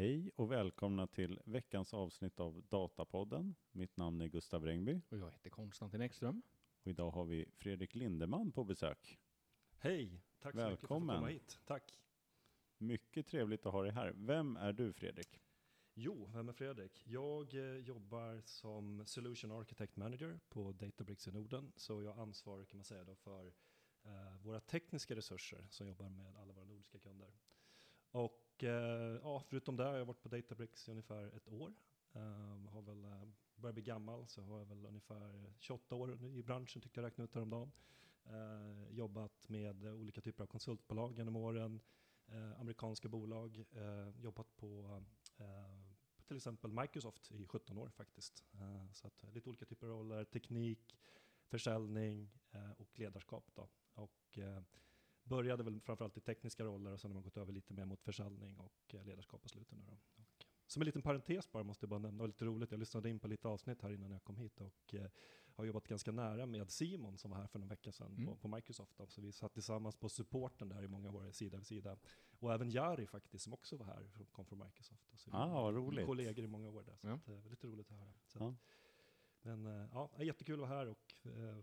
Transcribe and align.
Hej 0.00 0.30
och 0.36 0.52
välkomna 0.52 1.06
till 1.06 1.40
veckans 1.44 1.94
avsnitt 1.94 2.40
av 2.40 2.62
Datapodden. 2.68 3.54
Mitt 3.72 3.96
namn 3.96 4.20
är 4.20 4.26
Gustav 4.26 4.64
Rengby 4.64 5.00
Och 5.08 5.18
jag 5.18 5.30
heter 5.30 5.50
Konstantin 5.50 6.00
Ekström. 6.00 6.42
och 6.82 6.90
idag 6.90 7.10
har 7.10 7.24
vi 7.24 7.48
Fredrik 7.56 7.94
Lindeman 7.94 8.52
på 8.52 8.64
besök. 8.64 9.18
Hej, 9.78 10.22
tack 10.38 10.54
så 10.54 10.58
mycket 10.58 10.78
för 10.78 10.86
att 10.86 10.88
komma 10.88 11.26
hit. 11.26 11.60
Tack. 11.66 12.02
Mycket 12.78 13.26
trevligt 13.26 13.66
att 13.66 13.72
ha 13.72 13.82
dig 13.82 13.92
här. 13.92 14.12
Vem 14.16 14.56
är 14.56 14.72
du 14.72 14.92
Fredrik? 14.92 15.40
Jo, 15.94 16.30
vem 16.34 16.48
är 16.48 16.52
Fredrik? 16.52 17.02
Jag 17.06 17.54
eh, 17.54 17.76
jobbar 17.76 18.42
som 18.44 19.06
Solution 19.06 19.52
Architect 19.52 19.96
Manager 19.96 20.40
på 20.48 20.72
Databricks 20.72 21.28
i 21.28 21.32
Norden, 21.32 21.72
så 21.76 22.02
jag 22.02 22.18
ansvarar 22.18 22.64
kan 22.64 22.78
man 22.78 22.84
säga 22.84 23.04
då 23.04 23.14
för 23.14 23.46
eh, 24.04 24.36
våra 24.42 24.60
tekniska 24.60 25.16
resurser 25.16 25.66
som 25.70 25.86
jobbar 25.86 26.08
med 26.08 26.36
alla 26.36 26.52
våra 26.52 26.64
nordiska 26.64 26.98
kunder. 26.98 27.32
Och 28.10 28.49
eh, 28.62 29.20
ja, 29.22 29.42
förutom 29.48 29.76
det 29.76 29.84
har 29.84 29.96
jag 29.96 30.04
varit 30.04 30.22
på 30.22 30.28
Databricks 30.28 30.88
i 30.88 30.90
ungefär 30.90 31.36
ett 31.36 31.48
år. 31.48 31.72
Eh, 32.12 32.70
har 32.70 32.82
väl 32.82 33.04
eh, 33.04 33.28
börjar 33.56 33.74
bli 33.74 33.82
gammal, 33.82 34.26
så 34.26 34.42
har 34.42 34.58
jag 34.58 34.66
väl 34.66 34.86
ungefär 34.86 35.52
28 35.58 35.94
år 35.94 36.24
i 36.24 36.42
branschen 36.42 36.82
tyckte 36.82 37.00
jag 37.00 37.06
räknade 37.06 37.24
ut 37.24 37.34
häromdagen. 37.34 37.72
Eh, 38.24 38.94
jobbat 38.94 39.48
med 39.48 39.86
olika 39.86 40.20
typer 40.20 40.42
av 40.42 40.46
konsultbolag 40.46 41.12
genom 41.12 41.36
åren, 41.36 41.80
eh, 42.26 42.60
amerikanska 42.60 43.08
bolag, 43.08 43.64
eh, 43.72 44.08
jobbat 44.20 44.56
på 44.56 45.02
eh, 45.38 45.90
på 46.16 46.22
till 46.24 46.36
exempel 46.36 46.72
Microsoft 46.72 47.30
i 47.30 47.46
17 47.46 47.78
år 47.78 47.88
faktiskt. 47.88 48.44
Eh, 48.52 48.92
så 48.92 49.06
att 49.06 49.24
eh, 49.24 49.32
lite 49.32 49.48
olika 49.48 49.64
typer 49.64 49.86
av 49.86 49.92
roller, 49.92 50.24
teknik, 50.24 50.96
försäljning 51.48 52.30
eh, 52.50 52.70
och 52.70 52.98
ledarskap 52.98 53.44
då. 53.54 53.68
Och 53.94 54.38
eh, 54.38 54.62
började 55.30 55.62
väl 55.62 55.80
framförallt 55.80 56.16
i 56.16 56.20
tekniska 56.20 56.64
roller 56.64 56.92
och 56.92 57.00
sen 57.00 57.10
har 57.10 57.14
man 57.14 57.22
gått 57.22 57.36
över 57.36 57.52
lite 57.52 57.72
mer 57.74 57.84
mot 57.84 58.02
försäljning 58.02 58.58
och 58.58 58.94
eh, 58.94 59.04
ledarskap 59.04 59.42
på 59.42 59.48
slutet 59.48 59.78
nu 59.78 59.84
då. 59.86 59.92
Och, 60.16 60.44
som 60.66 60.82
en 60.82 60.86
liten 60.86 61.02
parentes 61.02 61.52
bara 61.52 61.62
måste 61.64 61.84
jag 61.84 61.90
bara 61.90 61.98
nämna, 61.98 62.18
var 62.22 62.26
lite 62.28 62.44
roligt, 62.44 62.70
jag 62.70 62.80
lyssnade 62.80 63.10
in 63.10 63.18
på 63.20 63.28
lite 63.28 63.48
avsnitt 63.48 63.82
här 63.82 63.90
innan 63.92 64.10
jag 64.10 64.24
kom 64.24 64.36
hit 64.36 64.60
och 64.60 64.94
eh, 64.94 65.10
har 65.54 65.64
jobbat 65.64 65.88
ganska 65.88 66.12
nära 66.12 66.46
med 66.46 66.70
Simon 66.70 67.18
som 67.18 67.30
var 67.30 67.38
här 67.38 67.46
för 67.46 67.58
någon 67.58 67.68
vecka 67.68 67.92
sedan 67.92 68.06
Mm. 68.14 68.26
på, 68.26 68.36
på 68.36 68.48
Microsoft. 68.48 68.96
Då. 68.96 69.06
Så 69.06 69.20
vi 69.20 69.32
satt 69.32 69.52
tillsammans 69.52 69.96
på 69.96 70.08
supporten 70.08 70.68
där 70.68 70.82
i 70.82 70.88
många 70.88 71.10
år, 71.10 71.30
sida 71.32 71.56
vid 71.58 71.66
sida. 71.66 71.96
Och 72.38 72.52
även 72.54 72.70
Jari 72.70 73.06
faktiskt, 73.06 73.44
som 73.44 73.52
också 73.52 73.76
var 73.76 73.86
här, 73.86 74.08
som 74.16 74.26
kom 74.26 74.44
från 74.46 74.58
Microsoft. 74.58 75.06
Då. 75.10 75.16
Så 75.16 75.30
Ah, 75.32 75.62
vad 75.62 75.74
roligt. 75.74 76.06
kollegor 76.06 76.44
i 76.44 76.48
många 76.48 76.68
år 76.70 76.82
där, 76.82 76.96
så 76.96 77.06
Ja. 77.06 77.14
att, 77.14 77.28
eh, 77.28 77.46
lite 77.50 77.66
roligt 77.66 77.90
att 77.92 77.98
höra. 77.98 78.12
Så 78.26 78.38
Ja. 78.38 78.48
att, 78.48 78.54
men 79.42 79.66
eh, 79.66 79.88
ja, 79.92 80.10
jättekul 80.22 80.54
att 80.54 80.60
vara 80.68 80.78
här 80.78 80.88
och 80.88 81.14
eh, 81.26 81.56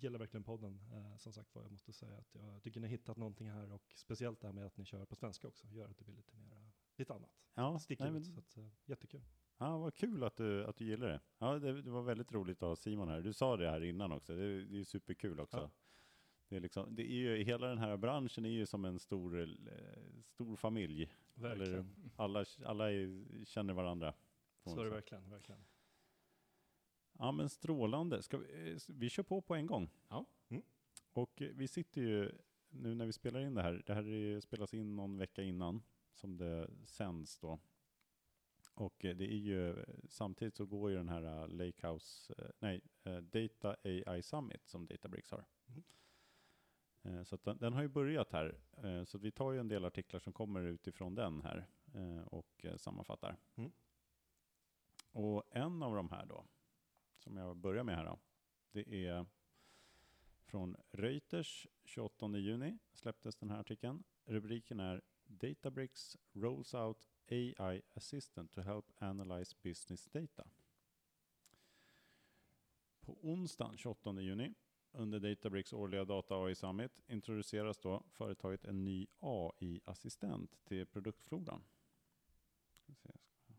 gillar 0.00 0.18
verkligen 0.18 0.44
podden. 0.44 0.80
Eh, 0.92 1.16
som 1.16 1.32
sagt 1.32 1.54
var, 1.54 1.62
jag 1.62 1.72
måste 1.72 1.92
säga 1.92 2.16
att 2.18 2.34
jag 2.34 2.62
tycker 2.62 2.80
ni 2.80 2.86
har 2.86 2.90
hittat 2.92 3.16
någonting 3.16 3.50
här 3.50 3.72
och 3.72 3.82
speciellt 3.94 4.40
det 4.40 4.46
här 4.46 4.52
med 4.54 4.66
att 4.66 4.76
ni 4.76 4.84
kör 4.84 5.04
på 5.04 5.16
svenska 5.16 5.48
också, 5.48 5.66
gör 5.68 5.88
att 5.88 5.98
det 5.98 6.04
blir 6.04 6.14
lite 6.16 6.36
mer, 6.36 6.72
lite 6.96 7.14
annat. 7.14 7.30
Ja, 7.54 7.78
Sticker 7.78 8.16
ut, 8.16 8.26
så 8.26 8.38
att, 8.38 8.58
jättekul. 8.84 9.22
ja, 9.58 9.78
vad 9.78 9.94
kul 9.94 10.24
att 10.24 10.36
du, 10.36 10.64
att 10.64 10.76
du 10.76 10.84
gillar 10.84 11.08
det. 11.08 11.20
Ja, 11.38 11.58
det. 11.58 11.82
Det 11.82 11.90
var 11.90 12.02
väldigt 12.02 12.32
roligt 12.32 12.62
att 12.62 12.68
ha 12.68 12.76
Simon 12.76 13.08
här. 13.08 13.20
Du 13.20 13.32
sa 13.32 13.56
det 13.56 13.70
här 13.70 13.80
innan 13.84 14.12
också. 14.12 14.34
Det, 14.36 14.44
är- 14.44 14.60
det 14.64 14.80
är 14.80 14.84
superkul 14.84 15.40
också. 15.40 15.56
Ja. 15.56 15.70
Det 16.48 16.56
är, 16.56 16.60
liksom, 16.60 16.94
det 16.96 17.02
är 17.02 17.14
ju, 17.14 17.44
hela 17.44 17.66
den 17.66 17.78
här 17.78 17.96
branschen 17.96 18.44
är 18.44 18.48
ju 18.50 18.66
som 18.66 18.84
en 18.84 18.98
stor, 18.98 19.56
stor 20.26 20.56
familj. 20.56 21.10
Verkligen. 21.34 21.72
Eller, 21.72 21.84
alla 22.16 22.44
alla 22.64 22.92
är, 22.92 23.44
känner 23.44 23.74
varandra. 23.74 24.14
Så 24.64 24.80
är 24.80 24.84
det 24.84 24.90
verkligen, 24.90 25.30
verkligen. 25.30 25.64
Ja 27.18 27.32
men 27.32 27.48
strålande. 27.48 28.22
Ska 28.22 28.38
vi, 28.38 28.72
eh, 28.72 28.78
vi 28.88 29.10
kör 29.10 29.22
på 29.22 29.40
på 29.40 29.54
en 29.54 29.66
gång. 29.66 29.90
Ja. 30.08 30.26
Och 31.14 31.42
eh, 31.42 31.50
vi 31.54 31.68
sitter 31.68 32.00
ju, 32.00 32.32
nu 32.68 32.94
när 32.94 33.06
vi 33.06 33.12
spelar 33.12 33.40
in 33.40 33.54
det 33.54 33.62
här, 33.62 33.82
det 33.86 33.94
här 33.94 34.08
är, 34.08 34.40
spelas 34.40 34.74
in 34.74 34.96
någon 34.96 35.18
vecka 35.18 35.42
innan 35.42 35.82
som 36.14 36.36
det 36.36 36.70
sänds 36.84 37.38
då. 37.38 37.58
Och 38.74 39.04
eh, 39.04 39.16
det 39.16 39.24
är 39.24 39.38
ju, 39.38 39.84
samtidigt 40.08 40.56
så 40.56 40.66
går 40.66 40.90
ju 40.90 40.96
den 40.96 41.08
här 41.08 41.22
eh, 41.22 41.48
Lakehouse, 41.48 42.34
eh, 42.38 42.50
nej, 42.58 42.80
Data 43.22 43.76
AI 43.84 44.22
Summit 44.22 44.68
som 44.68 44.86
Databricks 44.86 45.30
har. 45.30 45.44
Mm. 47.02 47.24
Så 47.24 47.34
att 47.34 47.44
den, 47.44 47.58
den 47.58 47.72
har 47.72 47.82
ju 47.82 47.88
börjat 47.88 48.32
här. 48.32 48.60
Så 49.04 49.18
vi 49.18 49.30
tar 49.30 49.52
ju 49.52 49.60
en 49.60 49.68
del 49.68 49.84
artiklar 49.84 50.20
som 50.20 50.32
kommer 50.32 50.62
utifrån 50.62 51.14
den 51.14 51.42
här 51.42 51.66
och 52.26 52.66
sammanfattar. 52.76 53.36
Mm. 53.54 53.72
Och 55.12 55.44
en 55.50 55.82
av 55.82 55.96
de 55.96 56.10
här 56.10 56.26
då, 56.26 56.44
som 57.24 57.36
jag 57.36 57.56
börjar 57.56 57.84
med 57.84 57.96
här 57.96 58.04
då, 58.04 58.18
det 58.72 59.06
är 59.06 59.26
från 60.44 60.76
Reuters 60.90 61.66
28 61.84 62.38
juni 62.38 62.78
släpptes 62.92 63.36
den 63.36 63.50
här 63.50 63.60
artikeln. 63.60 64.04
Rubriken 64.24 64.80
är 64.80 65.02
Databricks 65.26 66.16
rolls 66.32 66.74
out 66.74 67.08
AI 67.28 67.82
assistant 67.94 68.52
to 68.52 68.60
help 68.60 68.92
analyze 68.98 69.56
business 69.62 70.04
data. 70.04 70.44
På 73.00 73.18
onsdagen 73.22 73.76
28 73.76 74.20
juni 74.20 74.54
under 74.92 75.20
Databricks 75.20 75.72
årliga 75.72 76.04
Data 76.04 76.34
AI 76.34 76.54
Summit 76.54 77.00
introduceras 77.06 77.78
då 77.78 78.02
företaget 78.10 78.64
en 78.64 78.84
ny 78.84 79.06
AI-assistent 79.18 80.64
till 80.64 80.86
produktfloran. 80.86 81.64
Ska 82.72 82.92
vi 82.92 82.94
se, 82.94 83.08
jag 83.08 83.18
ska- 83.18 83.54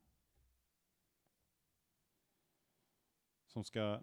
som 3.55 3.63
ska 3.63 4.01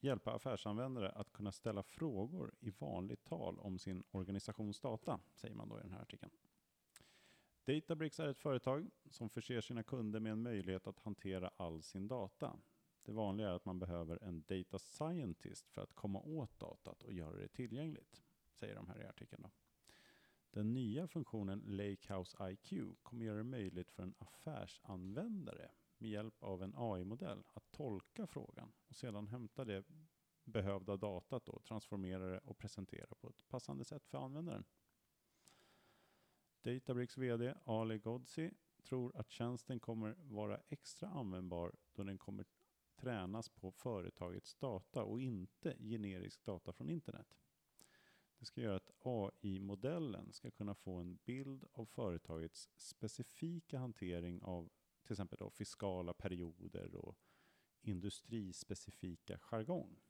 hjälpa 0.00 0.34
affärsanvändare 0.34 1.10
att 1.10 1.32
kunna 1.32 1.52
ställa 1.52 1.82
frågor 1.82 2.54
i 2.60 2.70
vanligt 2.70 3.24
tal 3.24 3.58
om 3.58 3.78
sin 3.78 4.04
organisationsdata, 4.10 5.20
säger 5.34 5.54
man 5.54 5.68
då 5.68 5.78
i 5.78 5.82
den 5.82 5.92
här 5.92 6.02
artikeln. 6.02 6.32
Databricks 7.64 8.20
är 8.20 8.28
ett 8.28 8.38
företag 8.38 8.90
som 9.10 9.30
förser 9.30 9.60
sina 9.60 9.82
kunder 9.82 10.20
med 10.20 10.32
en 10.32 10.42
möjlighet 10.42 10.86
att 10.86 11.00
hantera 11.00 11.50
all 11.56 11.82
sin 11.82 12.08
data. 12.08 12.56
Det 13.02 13.12
vanliga 13.12 13.48
är 13.48 13.52
att 13.52 13.64
man 13.64 13.78
behöver 13.78 14.24
en 14.24 14.42
data 14.42 14.78
scientist 14.78 15.70
för 15.70 15.82
att 15.82 15.94
komma 15.94 16.20
åt 16.20 16.58
datat 16.58 17.02
och 17.02 17.12
göra 17.12 17.36
det 17.36 17.48
tillgängligt, 17.48 18.22
säger 18.52 18.74
de 18.74 18.88
här 18.88 19.02
i 19.02 19.06
artikeln. 19.06 19.42
Då. 19.42 19.50
Den 20.50 20.74
nya 20.74 21.08
funktionen 21.08 21.62
Lakehouse 21.66 22.50
IQ 22.50 22.72
kommer 23.02 23.24
göra 23.24 23.36
det 23.36 23.44
möjligt 23.44 23.90
för 23.90 24.02
en 24.02 24.14
affärsanvändare 24.18 25.70
med 25.98 26.10
hjälp 26.10 26.42
av 26.42 26.62
en 26.62 26.74
AI-modell 26.76 27.44
att 27.54 27.70
tolka 27.70 28.26
frågan 28.26 28.72
och 28.88 28.96
sedan 28.96 29.26
hämta 29.26 29.64
det 29.64 29.84
behövda 30.44 30.96
datat 30.96 31.46
då, 31.46 31.60
transformera 31.60 32.26
det 32.26 32.38
och 32.38 32.58
presentera 32.58 33.14
på 33.20 33.28
ett 33.28 33.48
passande 33.48 33.84
sätt 33.84 34.06
för 34.06 34.18
användaren. 34.18 34.64
Databricks 36.62 37.18
VD 37.18 37.54
Ali 37.64 37.98
Godsi 37.98 38.50
tror 38.82 39.16
att 39.16 39.30
tjänsten 39.30 39.80
kommer 39.80 40.16
vara 40.18 40.60
extra 40.68 41.08
användbar 41.08 41.72
då 41.92 42.04
den 42.04 42.18
kommer 42.18 42.46
tränas 42.96 43.48
på 43.48 43.70
företagets 43.70 44.54
data 44.54 45.04
och 45.04 45.20
inte 45.20 45.76
generisk 45.78 46.44
data 46.44 46.72
från 46.72 46.88
internet. 46.88 47.38
Det 48.38 48.44
ska 48.44 48.60
göra 48.60 48.76
att 48.76 48.90
AI-modellen 48.98 50.32
ska 50.32 50.50
kunna 50.50 50.74
få 50.74 50.94
en 50.94 51.18
bild 51.24 51.64
av 51.72 51.86
företagets 51.86 52.68
specifika 52.76 53.78
hantering 53.78 54.42
av 54.42 54.70
till 55.08 55.14
exempel 55.14 55.38
då 55.38 55.50
fiskala 55.50 56.12
perioder 56.12 56.94
och 56.94 57.16
industrispecifika 57.80 59.38
jargong. 59.38 60.00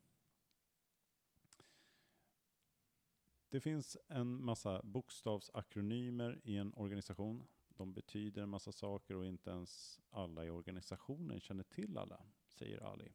Det 3.49 3.61
finns 3.61 3.97
en 4.09 4.45
massa 4.45 4.83
bokstavsakronymer 4.83 6.41
i 6.45 6.57
en 6.57 6.75
organisation. 6.75 7.49
De 7.69 7.93
betyder 7.93 8.43
en 8.43 8.49
massa 8.49 8.73
saker 8.73 9.15
och 9.15 9.27
inte 9.27 9.51
ens 9.51 10.01
alla 10.11 10.45
i 10.45 10.51
organisationen 10.51 11.41
känner 11.41 11.65
till 11.65 11.99
alla, 11.99 12.23
säger 12.49 12.81
Ali. 12.81 13.13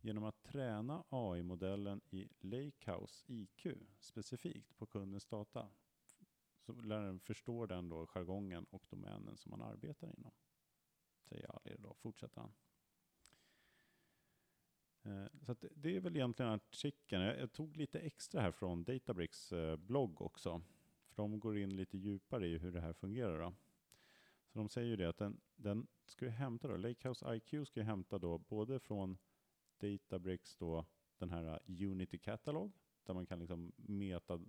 Genom 0.00 0.24
att 0.24 0.42
träna 0.42 1.04
AI-modellen 1.08 2.00
i 2.10 2.28
Lakehouse 2.40 3.32
IQ 3.32 3.66
specifikt 3.98 4.76
på 4.76 4.86
kundens 4.86 5.26
data 5.26 5.68
så 6.58 6.72
lär 6.72 7.02
den 7.02 7.20
förstå 7.20 7.66
den 7.66 7.88
då 7.88 8.06
jargongen 8.06 8.66
och 8.70 8.86
domänen 8.90 9.36
som 9.36 9.50
man 9.50 9.62
arbetar 9.62 10.08
inom. 10.18 10.32
Säger 11.28 11.56
Ali 11.56 11.76
då, 11.78 11.94
fortsätter 11.94 12.40
han. 12.40 12.52
Eh, 15.02 15.26
så 15.44 15.52
att 15.52 15.64
det 15.74 15.96
är 15.96 16.00
väl 16.00 16.16
egentligen 16.16 16.52
artikeln. 16.52 17.22
Jag 17.22 17.52
tog 17.52 17.76
lite 17.76 18.00
extra 18.00 18.40
här 18.40 18.52
från 18.52 18.84
Databricks 18.84 19.52
eh, 19.52 19.76
blogg 19.76 20.22
också. 20.22 20.62
För 21.08 21.16
de 21.16 21.40
går 21.40 21.58
in 21.58 21.76
lite 21.76 21.98
djupare 21.98 22.46
i 22.46 22.58
hur 22.58 22.72
det 22.72 22.80
här 22.80 22.92
fungerar. 22.92 23.38
Då. 23.40 23.54
Så 24.46 24.58
de 24.58 24.68
säger 24.68 24.88
ju 24.88 24.96
det 24.96 25.08
att 25.08 25.18
den, 25.18 25.40
den 25.56 25.86
ska 26.06 26.24
ju 26.24 26.30
hämta 26.30 26.68
då, 26.68 26.76
Lakehouse 26.76 27.34
IQ 27.34 27.68
ska 27.68 27.80
ju 27.80 27.86
hämta 27.86 28.18
då 28.18 28.38
både 28.38 28.80
från 28.80 29.18
Databricks 29.78 30.56
då 30.56 30.86
den 31.18 31.30
här 31.30 31.44
eh, 31.44 31.90
Unity 31.90 32.18
Catalog 32.18 32.72
där 33.04 33.14
man 33.14 33.26
kan 33.26 33.38
liksom 33.38 33.72
meta, 33.76 34.40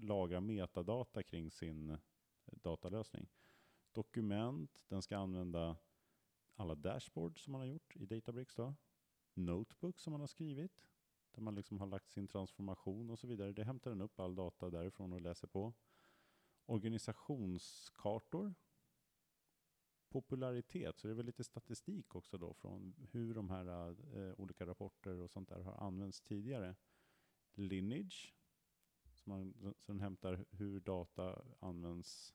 lagra 0.00 0.40
metadata 0.40 1.22
kring 1.22 1.50
sin 1.50 1.98
datalösning. 2.44 3.28
Dokument, 3.92 4.84
den 4.88 5.02
ska 5.02 5.16
använda 5.16 5.76
alla 6.58 6.74
dashboards 6.74 7.42
som 7.42 7.52
man 7.52 7.60
har 7.60 7.68
gjort 7.68 7.96
i 7.96 8.06
Databricks 8.06 8.54
då. 8.54 8.74
Notebook 9.34 10.00
som 10.00 10.10
man 10.10 10.20
har 10.20 10.26
skrivit 10.26 10.88
där 11.30 11.42
man 11.42 11.54
liksom 11.54 11.78
har 11.78 11.86
lagt 11.86 12.10
sin 12.10 12.28
transformation 12.28 13.10
och 13.10 13.18
så 13.18 13.26
vidare. 13.26 13.52
Det 13.52 13.64
hämtar 13.64 13.90
den 13.90 14.00
upp 14.00 14.20
all 14.20 14.34
data 14.34 14.70
därifrån 14.70 15.12
och 15.12 15.20
läser 15.20 15.48
på. 15.48 15.72
Organisationskartor 16.66 18.54
popularitet, 20.08 20.98
så 20.98 21.06
det 21.06 21.12
är 21.12 21.16
väl 21.16 21.26
lite 21.26 21.44
statistik 21.44 22.14
också 22.14 22.38
då 22.38 22.54
från 22.54 22.94
hur 23.10 23.34
de 23.34 23.50
här 23.50 23.96
äh, 24.16 24.40
olika 24.40 24.66
rapporter 24.66 25.20
och 25.20 25.30
sånt 25.30 25.48
där 25.48 25.60
har 25.60 25.74
använts 25.74 26.20
tidigare. 26.20 26.76
Lineage, 27.54 28.34
som 29.14 29.32
man, 29.32 29.74
så 29.78 29.92
den 29.92 30.00
hämtar 30.00 30.44
hur 30.50 30.80
data 30.80 31.44
används, 31.60 32.34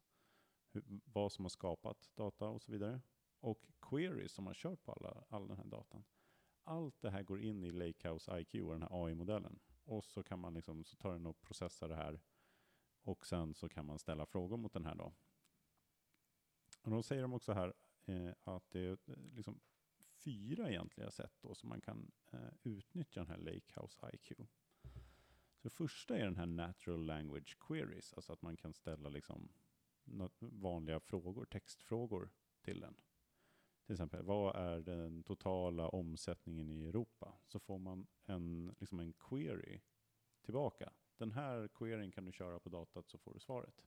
hur, 0.72 0.84
vad 1.06 1.32
som 1.32 1.46
har 1.46 1.50
skapat 1.50 2.12
data 2.16 2.48
och 2.48 2.62
så 2.62 2.72
vidare. 2.72 3.02
Och 3.44 3.66
queries 3.82 4.32
som 4.32 4.48
har 4.48 4.54
kört 4.54 4.84
på 4.84 4.92
alla, 4.92 5.24
all 5.30 5.48
den 5.48 5.58
här 5.58 5.66
datan. 5.66 6.04
Allt 6.64 7.02
det 7.02 7.10
här 7.10 7.24
går 7.24 7.42
in 7.42 7.64
i 7.64 7.72
Lakehouse 7.72 8.40
IQ 8.40 8.64
och 8.64 8.72
den 8.72 8.82
här 8.82 9.06
AI-modellen. 9.06 9.60
Och 9.84 10.06
så 10.06 10.24
kan 10.24 10.40
man 10.40 10.54
liksom, 10.54 10.84
så 10.84 10.96
tar 10.96 11.12
den 11.12 11.26
och 11.26 11.42
processar 11.42 11.90
det 11.90 11.96
här. 11.96 12.22
Och 13.02 13.26
sen 13.26 13.54
så 13.54 13.70
kan 13.70 13.86
man 13.86 14.00
ställa 14.00 14.26
frågor 14.26 14.58
mot 14.58 14.74
den 14.74 14.86
här 14.86 14.96
då. 14.96 15.14
Och 16.82 16.92
då 16.92 17.04
säger 17.04 17.22
de 17.22 17.34
också 17.34 17.54
här 17.54 17.74
eh, 18.06 18.34
att 18.44 18.70
det 18.70 18.80
är 18.80 18.92
eh, 18.92 19.16
liksom 19.34 19.60
fyra 20.24 20.70
egentliga 20.70 21.12
sätt 21.12 21.34
då 21.42 21.56
som 21.56 21.70
man 21.70 21.82
kan 21.82 22.12
eh, 22.32 22.50
utnyttja 22.64 23.20
den 23.20 23.30
här 23.30 23.38
Lakehouse 23.38 24.10
IQ. 24.14 24.32
Så 25.56 25.64
det 25.64 25.70
första 25.70 26.18
är 26.18 26.26
den 26.26 26.38
här 26.38 26.46
natural 26.46 27.06
language 27.06 27.58
queries, 27.60 28.14
alltså 28.14 28.34
att 28.34 28.42
man 28.42 28.58
kan 28.58 28.74
ställa 28.74 29.10
liksom 29.10 29.50
vanliga 30.40 31.00
frågor, 31.00 31.46
textfrågor 31.46 32.30
till 32.62 32.80
den. 32.80 32.96
Till 33.86 33.94
exempel, 33.94 34.24
vad 34.24 34.56
är 34.56 34.80
den 34.80 35.24
totala 35.24 35.90
omsättningen 35.90 36.70
i 36.70 36.86
Europa? 36.86 37.38
Så 37.46 37.60
får 37.60 37.78
man 37.78 38.08
en, 38.26 38.76
liksom 38.80 39.00
en 39.00 39.14
query 39.14 39.82
tillbaka. 40.42 40.94
Den 41.18 41.32
här 41.32 41.68
queryn 41.68 42.12
kan 42.12 42.26
du 42.26 42.32
köra 42.32 42.60
på 42.60 42.70
datat 42.70 43.10
så 43.10 43.18
får 43.18 43.34
du 43.34 43.40
svaret. 43.40 43.86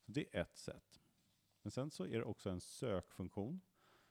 Så 0.00 0.12
det 0.12 0.36
är 0.36 0.40
ett 0.40 0.56
sätt. 0.56 1.00
Men 1.62 1.70
sen 1.70 1.90
så 1.90 2.06
är 2.06 2.18
det 2.18 2.24
också 2.24 2.50
en 2.50 2.60
sökfunktion. 2.60 3.60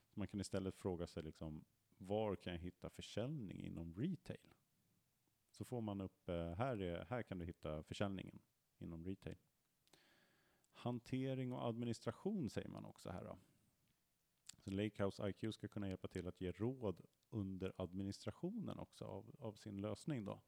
Så 0.08 0.20
man 0.20 0.28
kan 0.28 0.40
istället 0.40 0.76
fråga 0.76 1.08
sig 1.08 1.24
liksom, 1.24 1.66
var 1.98 2.36
kan 2.36 2.54
jag 2.54 2.60
hitta 2.60 2.90
försäljning 2.90 3.60
inom 3.60 3.94
retail? 3.94 4.54
Så 5.50 5.66
får 5.66 5.82
man 5.82 6.02
upp, 6.02 6.30
eh, 6.30 6.54
här, 6.54 6.82
är, 6.82 7.06
här 7.06 7.24
kan 7.24 7.40
du 7.40 7.46
hitta 7.46 7.84
försäljningen 7.84 8.40
inom 8.78 9.06
retail. 9.06 9.38
Hantering 10.72 11.52
och 11.52 11.68
administration 11.68 12.50
säger 12.50 12.70
man 12.70 12.86
också 12.86 13.10
här 13.10 13.24
då. 13.24 13.38
Så 14.60 14.72
Lakehouse 14.72 15.30
IQ 15.30 15.54
ska 15.54 15.68
kunna 15.68 15.90
hjälpa 15.90 16.08
till 16.08 16.28
att 16.28 16.42
ge 16.42 16.52
råd 16.52 17.02
under 17.30 17.74
administrationen 17.78 18.80
också 18.80 19.06
av, 19.06 19.36
av 19.40 19.54
sin 19.54 19.82
lösning 19.82 20.26
då. 20.26 20.42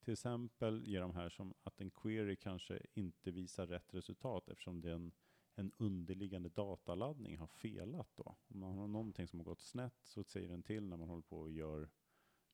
Till 0.00 0.12
exempel 0.12 0.86
ger 0.86 1.00
de 1.00 1.14
här 1.14 1.28
som 1.28 1.54
att 1.62 1.80
en 1.80 1.90
query 1.90 2.36
kanske 2.36 2.80
inte 2.94 3.30
visar 3.30 3.66
rätt 3.66 3.94
resultat 3.94 4.48
eftersom 4.48 4.80
det 4.80 4.90
är 4.90 4.94
en 4.94 5.12
en 5.54 5.72
underliggande 5.78 6.48
dataladdning 6.48 7.38
har 7.38 7.46
felat 7.46 8.10
då. 8.14 8.36
Om 8.48 8.60
man 8.60 8.78
har 8.78 8.88
någonting 8.88 9.28
som 9.28 9.38
har 9.38 9.44
gått 9.44 9.60
snett 9.60 9.98
så 10.02 10.24
säger 10.24 10.48
den 10.48 10.62
till 10.62 10.88
när 10.88 10.96
man 10.96 11.08
håller 11.08 11.22
på 11.22 11.40
och 11.40 11.50
gör, 11.50 11.90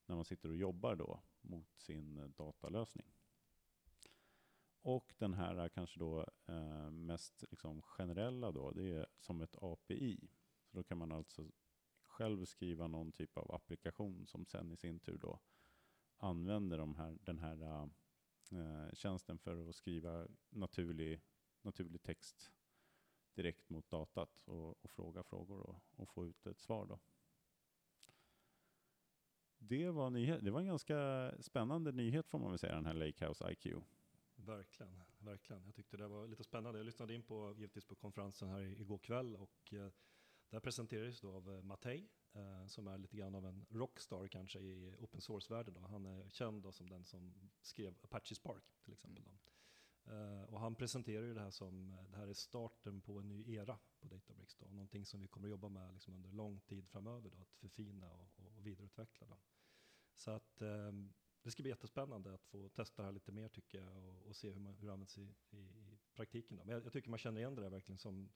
när 0.06 0.16
man 0.16 0.24
sitter 0.24 0.48
och 0.48 0.56
jobbar 0.56 0.96
då 0.96 1.22
mot 1.40 1.78
sin 1.78 2.16
eh, 2.16 2.26
datalösning. 2.26 3.14
Och 4.82 5.14
den 5.18 5.34
här 5.34 5.68
kanske 5.68 5.98
då 5.98 6.26
eh, 6.46 6.90
mest 6.90 7.44
liksom 7.50 7.82
generella 7.82 8.52
då, 8.52 8.70
det 8.70 8.90
är 8.90 9.06
som 9.18 9.40
ett 9.40 9.56
API. 9.62 10.30
Så 10.70 10.76
då 10.76 10.82
kan 10.82 10.98
man 10.98 11.12
alltså 11.12 11.50
själv 12.02 12.44
skriva 12.44 12.88
någon 12.88 13.12
typ 13.12 13.36
av 13.38 13.54
applikation 13.54 14.26
som 14.26 14.46
sen 14.46 14.72
i 14.72 14.76
sin 14.76 15.00
tur 15.00 15.18
då 15.18 15.40
använder 16.16 16.78
de 16.78 16.94
här, 16.94 17.18
den 17.22 17.38
här 17.38 17.90
uh, 18.52 18.92
tjänsten 18.92 19.38
för 19.38 19.68
att 19.68 19.76
skriva 19.76 20.28
naturlig, 20.50 21.20
naturlig 21.62 22.02
text 22.02 22.52
direkt 23.34 23.68
mot 23.68 23.90
datat 23.90 24.40
och, 24.44 24.84
och 24.84 24.90
fråga 24.90 25.22
frågor 25.22 25.60
och, 25.60 25.76
och, 25.96 26.08
få 26.08 26.26
ut 26.26 26.46
ett 26.46 26.60
svar. 26.60 26.86
Då. 26.86 27.00
Det 29.58 29.90
var, 29.90 30.10
nyhet, 30.10 30.44
det 30.44 30.50
var 30.50 30.60
en 30.60 30.66
ganska 30.66 31.32
spännande 31.40 31.92
nyhet 31.92 32.28
får 32.28 32.38
man 32.38 32.50
väl 32.50 32.58
säga, 32.58 32.74
den 32.74 32.86
här 32.86 32.94
Lakehouse 32.94 33.52
IQ. 33.52 33.66
Verkligen, 34.34 35.02
verkligen. 35.18 35.64
Jag 35.64 35.74
tyckte 35.74 35.96
det 35.96 36.08
var 36.08 36.28
lite 36.28 36.44
spännande. 36.44 36.78
Jag 36.78 36.86
lyssnade 36.86 37.14
in 37.14 37.22
på, 37.22 37.54
givetvis 37.56 37.84
på 37.84 37.94
konferensen 37.94 38.48
här 38.48 38.60
igår 38.60 38.98
kväll 38.98 39.36
och 39.36 39.72
eh, 39.72 39.90
där 40.50 40.60
presenterades 40.60 41.20
då 41.20 41.32
av 41.32 41.50
eh, 41.50 41.62
Mattei 41.62 42.08
eh, 42.32 42.66
som 42.66 42.86
är 42.86 42.98
lite 42.98 43.16
grann 43.16 43.34
av 43.34 43.46
en 43.46 43.66
rockstar 43.70 44.28
kanske 44.28 44.58
i 44.58 44.94
open 44.98 45.20
source-världen. 45.20 45.84
Han 45.84 46.06
är 46.06 46.28
känd 46.28 46.62
då 46.62 46.72
som 46.72 46.88
den 46.88 47.04
som 47.04 47.34
skrev 47.60 47.94
Apache 48.02 48.34
Spark 48.34 48.64
till 48.84 48.92
exempel. 48.92 49.24
Mm. 49.24 49.38
Uh, 50.08 50.42
och 50.42 50.60
han 50.60 50.74
presenterar 50.74 51.22
ju 51.22 51.34
det 51.34 51.40
här 51.40 51.50
som, 51.50 51.96
det 52.10 52.16
här 52.16 52.28
är 52.28 52.32
starten 52.32 53.00
på 53.00 53.18
en 53.18 53.28
ny 53.28 53.54
era 53.54 53.78
på 54.00 54.08
Databricks 54.08 54.56
då, 54.56 54.66
någonting 54.66 55.06
som 55.06 55.20
vi 55.20 55.28
kommer 55.28 55.46
att 55.46 55.50
jobba 55.50 55.68
med 55.68 55.92
liksom 55.92 56.14
under 56.14 56.30
lång 56.30 56.60
tid 56.60 56.88
framöver 56.88 57.30
då, 57.30 57.40
att 57.40 57.54
förfina 57.54 58.12
och, 58.12 58.40
och 58.56 58.66
vidareutveckla. 58.66 59.26
Då. 59.26 59.36
Så 60.14 60.30
att 60.30 60.62
um, 60.62 61.12
det 61.42 61.50
ska 61.50 61.62
bli 61.62 61.70
jättespännande 61.70 62.34
att 62.34 62.44
få 62.44 62.68
testa 62.68 63.02
det 63.02 63.06
här 63.06 63.12
lite 63.12 63.32
mer 63.32 63.48
tycker 63.48 63.78
jag 63.78 63.96
och, 63.96 64.26
och 64.26 64.36
se 64.36 64.50
hur, 64.50 64.60
man, 64.60 64.76
hur 64.76 64.86
det 64.86 64.92
används 64.92 65.18
i, 65.18 65.34
i, 65.50 65.56
i 65.56 65.98
praktiken. 66.14 66.56
Då. 66.56 66.64
Men 66.64 66.74
jag, 66.74 66.84
jag, 66.84 66.92
tycker 66.92 67.10
man 67.10 67.18
känner 67.18 67.40
igen 67.40 67.54
det 67.54 67.62
där 67.62 67.70
verkligen 67.70 67.98
som 67.98 68.30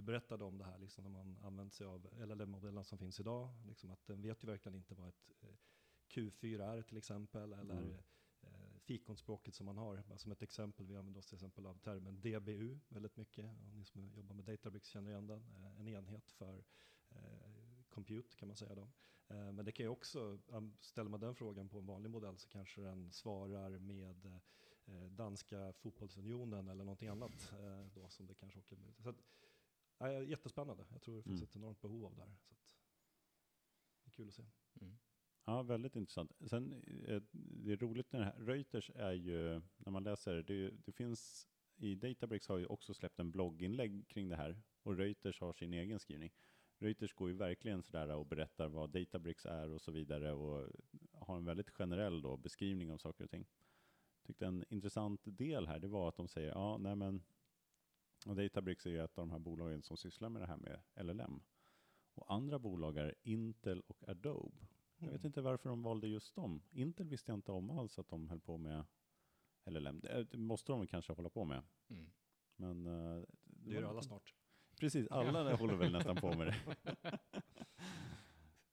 du 0.00 0.06
berättade 0.06 0.44
om 0.44 0.58
det 0.58 0.64
här, 0.64 0.78
liksom, 0.78 1.04
när 1.04 1.10
man 1.10 1.38
använder 1.42 1.74
sig 1.74 1.86
av 1.86 2.08
LLM-modellerna 2.26 2.84
som 2.84 2.98
finns 2.98 3.20
idag. 3.20 3.48
Liksom, 3.66 3.90
att 3.90 4.06
den 4.06 4.22
vet 4.22 4.44
ju 4.44 4.48
verkligen 4.48 4.76
inte 4.76 4.94
vad 4.94 5.08
ett 5.08 5.34
eh, 5.42 5.48
Q4 6.08 6.62
är 6.62 6.82
till 6.82 6.96
exempel, 6.96 7.52
eller 7.52 7.76
mm 7.76 8.02
fikonspråket 8.90 9.54
som 9.54 9.66
man 9.66 9.78
har. 9.78 10.02
Som 10.16 10.32
ett 10.32 10.42
exempel, 10.42 10.86
vi 10.86 10.96
använder 10.96 11.18
oss 11.18 11.26
till 11.26 11.36
exempel 11.36 11.66
av 11.66 11.78
termen 11.78 12.20
DBU 12.20 12.78
väldigt 12.88 13.16
mycket. 13.16 13.44
Om 13.44 13.78
ni 13.78 13.84
som 13.84 14.12
jobbar 14.14 14.34
med 14.34 14.44
Databricks 14.44 14.88
känner 14.88 15.10
igen 15.10 15.26
den. 15.26 15.38
Eh, 15.38 15.80
en 15.80 15.88
enhet 15.88 16.30
för 16.30 16.64
eh, 17.10 17.20
compute 17.88 18.36
kan 18.36 18.48
man 18.48 18.56
säga 18.56 18.74
då. 18.74 18.90
Eh, 19.28 19.52
men 19.52 19.64
det 19.64 19.72
kan 19.72 19.84
ju 19.84 19.90
också, 19.90 20.38
ställer 20.80 21.10
man 21.10 21.20
den 21.20 21.34
frågan 21.34 21.68
på 21.68 21.78
en 21.78 21.86
vanlig 21.86 22.10
modell 22.10 22.38
så 22.38 22.48
kanske 22.48 22.80
den 22.80 23.12
svarar 23.12 23.78
med 23.78 24.26
eh, 24.86 25.04
danska 25.10 25.72
fotbollsunionen 25.72 26.68
eller 26.68 26.84
någonting 26.84 27.08
annat. 27.08 27.52
Eh, 27.52 27.86
då, 27.94 28.08
som 28.08 28.26
det 28.26 28.34
kanske 28.34 28.58
också, 28.58 28.76
så 29.02 29.08
att, 29.08 29.16
ja, 30.00 30.22
jättespännande, 30.22 30.84
jag 30.92 31.02
tror 31.02 31.16
det 31.16 31.22
finns 31.22 31.40
mm. 31.40 31.48
ett 31.48 31.56
enormt 31.56 31.80
behov 31.80 32.04
av 32.04 32.14
det 32.14 32.22
här. 32.22 32.36
Så 32.40 32.52
att, 32.52 32.58
det 34.02 34.08
är 34.08 34.10
kul 34.10 34.28
att 34.28 34.34
se. 34.34 34.44
Mm. 34.80 34.98
Ja, 35.44 35.62
väldigt 35.62 35.96
intressant. 35.96 36.32
Sen, 36.46 36.72
eh, 37.06 37.22
det 37.32 37.72
är 37.72 37.76
roligt 37.76 38.12
när 38.12 38.20
det 38.20 38.26
här, 38.26 38.38
Reuters 38.38 38.90
är 38.94 39.12
ju, 39.12 39.60
när 39.76 39.90
man 39.90 40.04
läser, 40.04 40.42
det, 40.42 40.70
det 40.70 40.92
finns, 40.92 41.48
i 41.76 41.94
Databricks 41.94 42.48
har 42.48 42.58
ju 42.58 42.66
också 42.66 42.94
släppt 42.94 43.18
en 43.18 43.30
blogginlägg 43.30 44.08
kring 44.08 44.28
det 44.28 44.36
här, 44.36 44.62
och 44.82 44.96
Reuters 44.96 45.40
har 45.40 45.52
sin 45.52 45.74
egen 45.74 46.00
skrivning. 46.00 46.32
Reuters 46.78 47.14
går 47.14 47.28
ju 47.28 47.34
verkligen 47.34 47.82
sådär 47.82 48.14
och 48.14 48.26
berättar 48.26 48.68
vad 48.68 48.90
Databricks 48.90 49.46
är 49.46 49.70
och 49.70 49.80
så 49.80 49.92
vidare 49.92 50.32
och 50.32 50.68
har 51.12 51.36
en 51.36 51.44
väldigt 51.44 51.70
generell 51.70 52.22
då 52.22 52.36
beskrivning 52.36 52.92
av 52.92 52.98
saker 52.98 53.24
och 53.24 53.30
ting. 53.30 53.46
Tyckte 54.26 54.46
en 54.46 54.64
intressant 54.68 55.20
del 55.24 55.66
här, 55.66 55.78
det 55.78 55.88
var 55.88 56.08
att 56.08 56.16
de 56.16 56.28
säger, 56.28 56.48
ja, 56.48 56.78
nej 56.78 56.96
men, 56.96 57.22
och 58.26 58.36
Databricks 58.36 58.86
är 58.86 58.90
ju 58.90 59.04
ett 59.04 59.18
av 59.18 59.26
de 59.26 59.30
här 59.30 59.38
bolagen 59.38 59.82
som 59.82 59.96
sysslar 59.96 60.28
med 60.28 60.42
det 60.42 60.46
här 60.46 60.56
med 60.56 60.80
LLM. 61.04 61.42
Och 62.14 62.32
andra 62.32 62.58
bolag 62.58 62.96
är 62.96 63.14
Intel 63.22 63.80
och 63.80 64.08
Adobe. 64.08 64.66
Jag 64.98 65.10
vet 65.10 65.24
inte 65.24 65.40
varför 65.40 65.68
de 65.68 65.82
valde 65.82 66.08
just 66.08 66.34
dem. 66.34 66.62
Intel 66.70 67.08
visste 67.08 67.30
jag 67.30 67.38
inte 67.38 67.52
om 67.52 67.70
alls 67.70 67.98
att 67.98 68.08
de 68.08 68.28
höll 68.28 68.40
på 68.40 68.58
med 68.58 68.84
LLM. 69.64 70.00
Det 70.00 70.34
måste 70.34 70.72
de 70.72 70.86
kanske 70.86 71.12
hålla 71.12 71.30
på 71.30 71.44
med. 71.44 71.62
Mm. 71.88 72.10
Men, 72.56 72.86
uh, 72.86 73.24
det 73.44 73.70
gör 73.70 73.82
alla 73.82 74.02
snart. 74.02 74.34
Precis, 74.80 75.08
alla 75.08 75.56
håller 75.56 75.74
väl 75.74 75.92
nästan 75.92 76.16
på 76.16 76.34
med 76.34 76.46
det. 76.46 76.56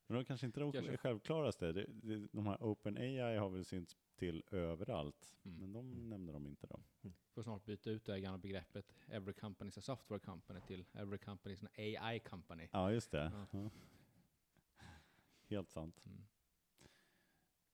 Men 0.07 0.17
de 0.17 0.25
kanske 0.25 0.45
inte 0.45 0.61
är 0.61 0.71
kanske. 0.71 0.97
självklaraste. 0.97 1.85
De 2.31 2.47
här 2.47 2.63
OpenAI 2.63 3.37
har 3.37 3.49
väl 3.49 3.65
synts 3.65 3.97
till 4.15 4.43
överallt, 4.51 5.35
mm. 5.45 5.59
men 5.59 5.73
de 5.73 5.91
mm. 5.91 6.09
nämnde 6.09 6.33
de 6.33 6.47
inte 6.47 6.67
då. 6.67 6.83
Mm. 7.01 7.15
Får 7.33 7.43
snart 7.43 7.65
byta 7.65 7.89
ut 7.89 8.05
det 8.05 8.19
gamla 8.19 8.37
begreppet 8.37 8.93
Every 9.07 9.33
company 9.33 9.67
is 9.67 9.77
a 9.77 9.81
software 9.81 10.19
company 10.19 10.61
till 10.67 10.85
Every 10.93 11.17
company 11.17 11.53
is 11.53 11.63
an 11.63 11.69
AI 11.77 12.19
company. 12.19 12.69
Ja, 12.71 12.91
just 12.91 13.11
det. 13.11 13.31
Ja. 13.33 13.59
Ja. 13.59 13.69
Helt 15.49 15.69
sant. 15.69 16.03
Mm. 16.05 16.23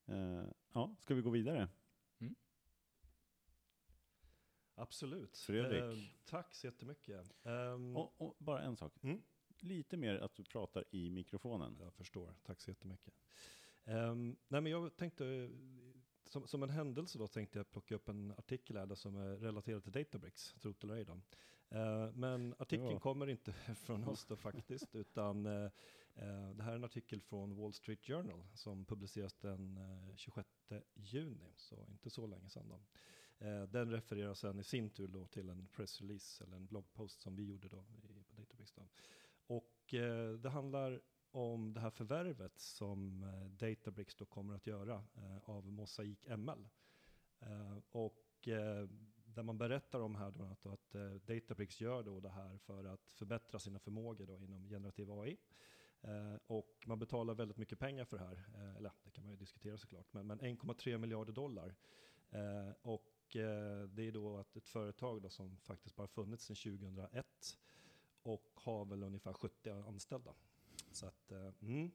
Uh, 0.10 0.48
ja, 0.74 0.96
ska 1.00 1.16
vi 1.16 1.22
gå 1.22 1.30
vidare? 1.30 1.70
Mm. 2.20 2.36
Absolut. 4.76 5.38
Fredrik. 5.38 5.84
Uh, 5.84 6.04
tack 6.26 6.56
så 6.56 6.68
jättemycket. 6.68 7.34
Um, 7.44 7.98
och, 7.98 8.22
och, 8.22 8.36
bara 8.38 8.62
en 8.62 8.76
sak. 8.76 8.94
Mm? 9.04 9.22
Lite 9.64 9.98
mer 9.98 10.16
att 10.16 10.36
du 10.36 10.44
pratar 10.44 10.84
i 10.92 11.10
mikrofonen. 11.10 11.78
Jag 11.80 11.94
förstår. 11.94 12.34
Tack 12.44 12.62
så 12.62 12.72
jättemycket. 12.72 13.14
Um, 13.86 14.36
nej 14.48 14.62
men 14.62 14.72
jag 14.72 14.96
tänkte, 14.96 15.50
som, 16.24 16.48
som, 16.48 16.64
en 16.64 16.70
händelse 16.70 17.18
då 17.18 17.28
tänkte 17.28 17.60
jag 17.60 17.72
plocka 17.72 17.96
upp 17.96 18.10
en 18.10 18.32
artikel 18.38 18.78
här 18.78 18.96
som 18.96 19.16
är 19.16 19.36
relaterad 19.38 19.84
till 19.84 19.92
Databricks, 19.92 20.54
trot 20.54 20.84
eller 20.84 20.96
ej 20.96 21.06
då. 21.06 21.14
Uh, 21.14 22.12
men 22.14 22.56
artikeln 22.60 22.92
ja. 22.92 23.00
kommer 23.00 23.30
inte 23.30 23.54
från 23.86 24.08
oss 24.08 24.26
då 24.26 24.36
faktiskt, 24.36 24.96
utan 24.96 25.46
uh, 25.46 25.70
det 26.56 26.64
här 26.64 26.72
är 26.72 26.76
en 26.76 26.84
artikel 26.84 27.22
från 27.22 27.56
Wall 27.56 27.74
Street 27.74 28.06
Journal 28.06 28.44
som 28.54 28.86
publiceras 28.86 29.34
den 29.34 29.80
26 30.16 30.50
eh, 30.70 30.80
juni, 30.96 31.54
så 31.56 31.86
inte 31.90 32.10
så 32.10 32.28
länge 32.28 32.50
sedan. 32.50 32.70
Då. 32.70 32.80
Eh, 33.44 33.64
den 33.64 33.92
refererar 33.92 34.34
sedan 34.34 34.60
i 34.60 34.64
sin 34.64 34.90
tur 34.90 35.08
då 35.08 35.28
till 35.28 35.50
en 35.50 35.68
pressrelease 35.68 36.44
eller 36.44 36.56
en 36.56 36.66
bloggpost 36.66 37.22
som 37.22 37.36
vi 37.36 37.44
gjorde 37.44 37.68
då 37.68 37.84
på 37.84 38.14
Databricks. 38.36 38.74
Då. 38.74 38.88
Och 39.54 39.94
eh, 39.94 40.34
det 40.34 40.50
handlar 40.50 41.02
om 41.32 41.74
det 41.74 41.80
här 41.80 41.90
förvärvet 41.90 42.60
som 42.60 43.24
eh, 43.24 43.46
Databricks 43.46 44.16
då 44.16 44.26
kommer 44.26 44.56
att 44.56 44.68
göra 44.68 45.04
eh, 45.16 45.50
av 45.50 45.72
Mosaic 45.72 46.20
ML. 46.38 46.68
Och 47.92 48.48
där 49.26 49.44
man 49.44 49.58
berättar 49.58 50.00
om 50.00 50.16
här 50.16 50.32
då 50.32 50.44
att, 50.44 50.66
att 50.66 50.96
Databricks 51.26 51.82
gör 51.82 52.04
då 52.04 52.20
det 52.20 52.30
här 52.30 52.58
för 52.58 52.84
att 52.84 53.12
förbättra 53.12 53.60
sina 53.60 53.80
förmågor 53.80 54.26
då 54.26 54.40
inom 54.40 54.70
generativ 54.70 55.12
AI. 55.12 55.38
Och 56.48 56.84
man 56.86 57.00
betalar 57.00 57.34
väldigt 57.34 57.58
mycket 57.58 57.80
pengar 57.80 58.06
för 58.06 58.18
det 58.18 58.24
här, 58.24 58.44
eller 58.78 58.92
det 59.04 59.12
kan 59.12 59.24
man 59.24 59.34
ju 59.34 59.38
diskutera 59.38 59.78
såklart, 59.78 60.14
men, 60.14 60.32
1,3 60.42 60.98
miljarder 60.98 61.34
dollar. 61.34 61.76
Och 62.82 63.14
det 63.90 64.08
är 64.08 64.12
då 64.12 64.38
att 64.38 64.56
ett 64.56 64.68
företag 64.68 65.22
då 65.22 65.30
som 65.30 65.58
faktiskt 65.58 65.96
bara 65.96 66.08
funnits 66.08 66.46
sedan 66.46 66.56
2001 66.56 67.26
och 68.24 68.50
har 68.56 68.86
väl 68.86 69.04
ungefär 69.04 69.34
70 69.34 69.70
anställda. 69.70 70.34
Så 70.92 71.06
att, 71.06 71.32
eh, 71.32 71.52
mm. 71.62 71.92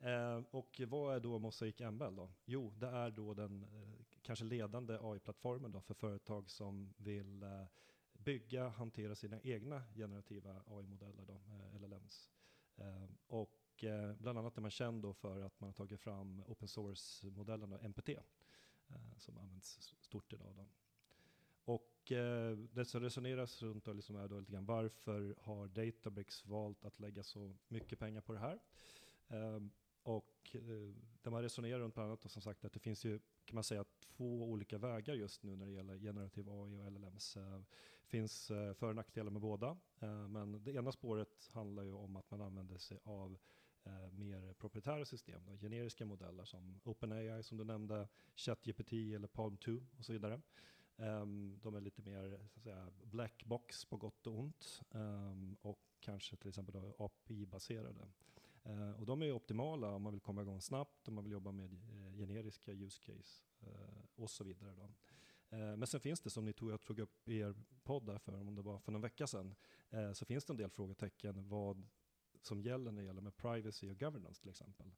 Eh, 0.00 0.42
och 0.50 0.80
vad 0.88 1.16
är 1.16 1.20
då 1.20 1.38
Mosaic 1.38 1.80
ML 1.80 2.16
då? 2.16 2.30
Jo, 2.44 2.72
det 2.78 2.86
är 2.86 3.10
då 3.10 3.34
den 3.34 3.62
eh, 3.62 4.04
kanske 4.22 4.44
ledande 4.44 4.98
AI-plattformen 5.00 5.72
då 5.72 5.80
för 5.80 5.94
företag 5.94 6.50
som 6.50 6.94
vill 6.96 7.42
eh, 7.42 7.64
bygga, 8.12 8.68
hantera 8.68 9.14
sina 9.14 9.40
egna 9.40 9.82
generativa 9.94 10.62
AI-modeller, 10.66 11.24
då, 11.26 11.32
eh, 11.32 11.80
LLMs. 11.80 12.30
Eh, 12.76 13.08
och 13.26 13.84
eh, 13.84 14.14
bland 14.14 14.38
annat 14.38 14.56
är 14.56 14.60
man 14.60 14.70
känd 14.70 15.02
då 15.02 15.14
för 15.14 15.40
att 15.40 15.60
man 15.60 15.68
har 15.68 15.74
tagit 15.74 16.00
fram 16.00 16.42
open 16.46 16.68
source-modellen 16.68 17.72
MPT, 17.72 18.10
som 19.16 19.38
används 19.38 19.94
stort 20.00 20.32
idag. 20.32 20.54
Då. 20.56 20.66
Och 21.68 22.12
eh, 22.12 22.56
det 22.56 22.84
som 22.84 23.00
resoneras 23.00 23.62
runt 23.62 23.84
då 23.84 23.92
liksom 23.92 24.16
är 24.16 24.28
då 24.28 24.40
lite 24.40 24.52
grann 24.52 24.64
varför 24.64 25.34
har 25.40 25.68
Databricks 25.68 26.46
valt 26.46 26.84
att 26.84 27.00
lägga 27.00 27.22
så 27.22 27.56
mycket 27.68 27.98
pengar 27.98 28.20
på 28.20 28.32
det 28.32 28.38
här? 28.38 28.58
Eh, 29.28 29.60
och 30.02 30.50
eh, 30.52 30.94
där 31.22 31.30
man 31.30 31.42
resonerar 31.42 31.78
runt 31.78 31.94
bland 31.94 32.08
annat 32.08 32.24
och 32.24 32.30
som 32.30 32.42
sagt 32.42 32.64
att 32.64 32.72
det 32.72 32.78
finns 32.78 33.04
ju 33.04 33.18
kan 33.44 33.54
man 33.54 33.64
säga 33.64 33.84
två 34.00 34.50
olika 34.50 34.78
vägar 34.78 35.14
just 35.14 35.42
nu 35.42 35.56
när 35.56 35.66
det 35.66 35.72
gäller 35.72 35.98
generativ 35.98 36.48
AI 36.48 36.78
och 36.78 36.92
LLMs. 36.92 37.34
Det 37.34 37.40
ehm, 37.40 37.64
finns 38.06 38.50
eh, 38.50 38.74
för 38.74 38.88
och 38.88 38.96
nackdelar 38.96 39.30
med 39.30 39.42
båda. 39.42 39.78
Ehm, 40.00 40.32
men 40.32 40.64
det 40.64 40.72
ena 40.72 40.92
spåret 40.92 41.50
handlar 41.52 41.82
ju 41.82 41.92
om 41.92 42.16
att 42.16 42.30
man 42.30 42.40
använder 42.40 42.78
sig 42.78 42.98
av 43.04 43.38
eh, 43.84 44.12
mer 44.12 44.52
proprietära 44.52 45.04
system, 45.04 45.42
då, 45.46 45.56
generiska 45.56 46.04
modeller 46.04 46.44
som 46.44 46.80
OpenAI 46.84 47.42
som 47.42 47.58
du 47.58 47.64
nämnde, 47.64 48.08
ChatGPT 48.36 48.92
eller 48.92 49.28
Palm 49.28 49.56
2 49.56 49.72
och 49.98 50.04
så 50.04 50.12
vidare. 50.12 50.40
Um, 51.00 51.58
de 51.62 51.74
är 51.74 51.80
lite 51.80 52.02
mer 52.02 52.38
så 52.48 52.58
att 52.58 52.62
säga, 52.62 52.90
black 53.02 53.44
box 53.44 53.84
på 53.84 53.96
gott 53.96 54.26
och 54.26 54.38
ont 54.38 54.82
um, 54.90 55.56
och 55.62 55.80
kanske 56.00 56.36
till 56.36 56.48
exempel 56.48 56.76
API-baserade. 56.98 58.08
Uh, 58.66 58.72
ehm, 58.72 58.94
och 58.94 59.06
de 59.06 59.22
är 59.22 59.32
optimala 59.32 59.94
om 59.94 60.02
man 60.02 60.12
vill 60.12 60.20
komma 60.20 60.42
igång 60.42 60.60
snabbt, 60.60 61.08
om 61.08 61.14
man 61.14 61.24
vill 61.24 61.32
jobba 61.32 61.52
med 61.52 61.72
uh, 61.72 62.16
generiska 62.16 62.72
use 62.72 63.00
case 63.02 63.44
uh, 63.62 64.04
och 64.14 64.30
så 64.30 64.44
vidare. 64.44 64.74
Då. 64.74 64.88
Men 65.50 65.86
sen 65.86 66.00
finns 66.00 66.20
det, 66.20 66.30
som 66.30 66.44
ni 66.44 66.52
tog, 66.52 66.70
jag 66.70 66.84
tog 66.84 66.98
upp 66.98 67.28
i 67.28 67.38
er 67.38 67.54
podd 67.84 68.06
där 68.06 68.18
för, 68.18 68.34
om 68.34 68.54
det 68.54 68.62
var 68.62 68.78
för 68.78 68.92
någon 68.92 69.00
vecka 69.00 69.26
sedan, 69.26 69.54
eh, 69.90 70.12
så 70.12 70.24
finns 70.24 70.44
det 70.44 70.52
en 70.52 70.56
del 70.56 70.70
frågetecken 70.70 71.48
vad 71.48 71.88
som 72.42 72.62
gäller 72.62 72.92
när 72.92 73.02
det 73.02 73.06
gäller 73.06 73.20
med 73.20 73.36
privacy 73.36 73.90
och 73.90 73.98
governance 73.98 74.40
till 74.40 74.50
exempel 74.50 74.90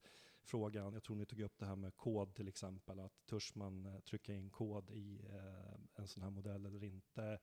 frågan, 0.43 0.95
jag 0.95 1.03
tror 1.03 1.17
ni 1.17 1.27
tog 1.27 1.41
upp 1.41 1.59
det 1.59 1.67
här 1.67 1.77
med 1.77 1.97
kod 1.97 2.35
till 2.35 2.49
exempel, 2.49 3.01
att 3.01 3.27
törs 3.27 3.55
man 3.55 3.87
eh, 3.87 4.01
trycka 4.01 4.35
in 4.35 4.51
kod 4.51 4.91
i 4.91 5.21
eh, 5.33 5.75
en 5.95 6.09
sån 6.09 6.23
här 6.23 6.31
modell 6.31 6.67
eller 6.67 6.85
inte? 6.85 7.39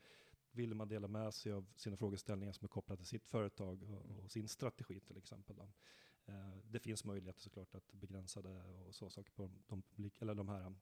Vill 0.52 0.74
man 0.74 0.88
dela 0.88 1.08
med 1.08 1.34
sig 1.34 1.52
av 1.52 1.68
sina 1.76 1.98
frågeställningar 1.98 2.54
som 2.54 2.66
är 2.66 2.70
kopplade 2.70 2.98
till 2.98 3.08
sitt 3.08 3.28
företag 3.28 3.84
och, 3.84 4.24
och 4.24 4.32
sin 4.32 4.48
strategi 4.48 5.00
till 5.00 5.18
exempel? 5.18 5.56
Då. 5.56 5.70
Eh, 6.26 6.58
det 6.64 6.80
finns 6.80 7.06
möjligheter 7.06 7.42
såklart 7.42 7.76
att 7.76 7.94
begränsa 7.94 8.42
det 8.42 8.62
och 8.88 8.96
så 8.96 9.10
saker 9.10 9.32
på 9.32 9.52
de, 9.68 9.84
eller 10.20 10.36
de 10.36 10.50
här 10.50 10.76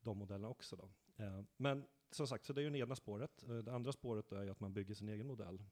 de 0.00 0.18
modellerna 0.18 0.48
också. 0.48 0.76
Då. 0.76 0.90
Men 1.56 1.86
som 2.10 2.26
sagt, 2.26 2.44
så 2.44 2.52
det 2.52 2.60
är 2.60 2.62
ju 2.62 2.70
det 2.70 2.78
ena 2.78 2.96
spåret. 2.96 3.44
Det 3.64 3.74
andra 3.74 3.92
spåret 3.92 4.32
är 4.32 4.50
att 4.50 4.60
man 4.60 4.72
bygger 4.72 4.94
sin 4.94 5.08
egen 5.08 5.26
modell. 5.26 5.62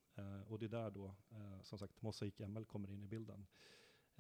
Och 0.47 0.59
det 0.59 0.67
är 0.67 0.69
där 0.69 0.91
då, 0.91 1.15
som 1.63 1.79
sagt, 1.79 2.03
Mosaic 2.03 2.39
ML 2.39 2.65
kommer 2.65 2.91
in 2.91 3.03
i 3.03 3.07
bilden. 3.07 3.47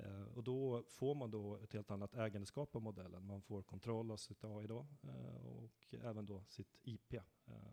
Eh, 0.04 0.22
och 0.22 0.44
då 0.44 0.82
får 0.88 1.14
man 1.14 1.30
då 1.30 1.56
ett 1.56 1.72
helt 1.72 1.90
annat 1.90 2.14
ägandeskap 2.14 2.76
av 2.76 2.82
modellen. 2.82 3.26
Man 3.26 3.42
får 3.42 3.62
kontroll 3.62 4.10
av 4.10 4.16
sitt 4.16 4.44
AI 4.44 4.66
då, 4.66 4.86
eh, 5.02 5.46
och 5.46 5.94
även 6.02 6.26
då 6.26 6.44
sitt 6.48 6.78
IP. 6.82 7.14
Eh, 7.46 7.72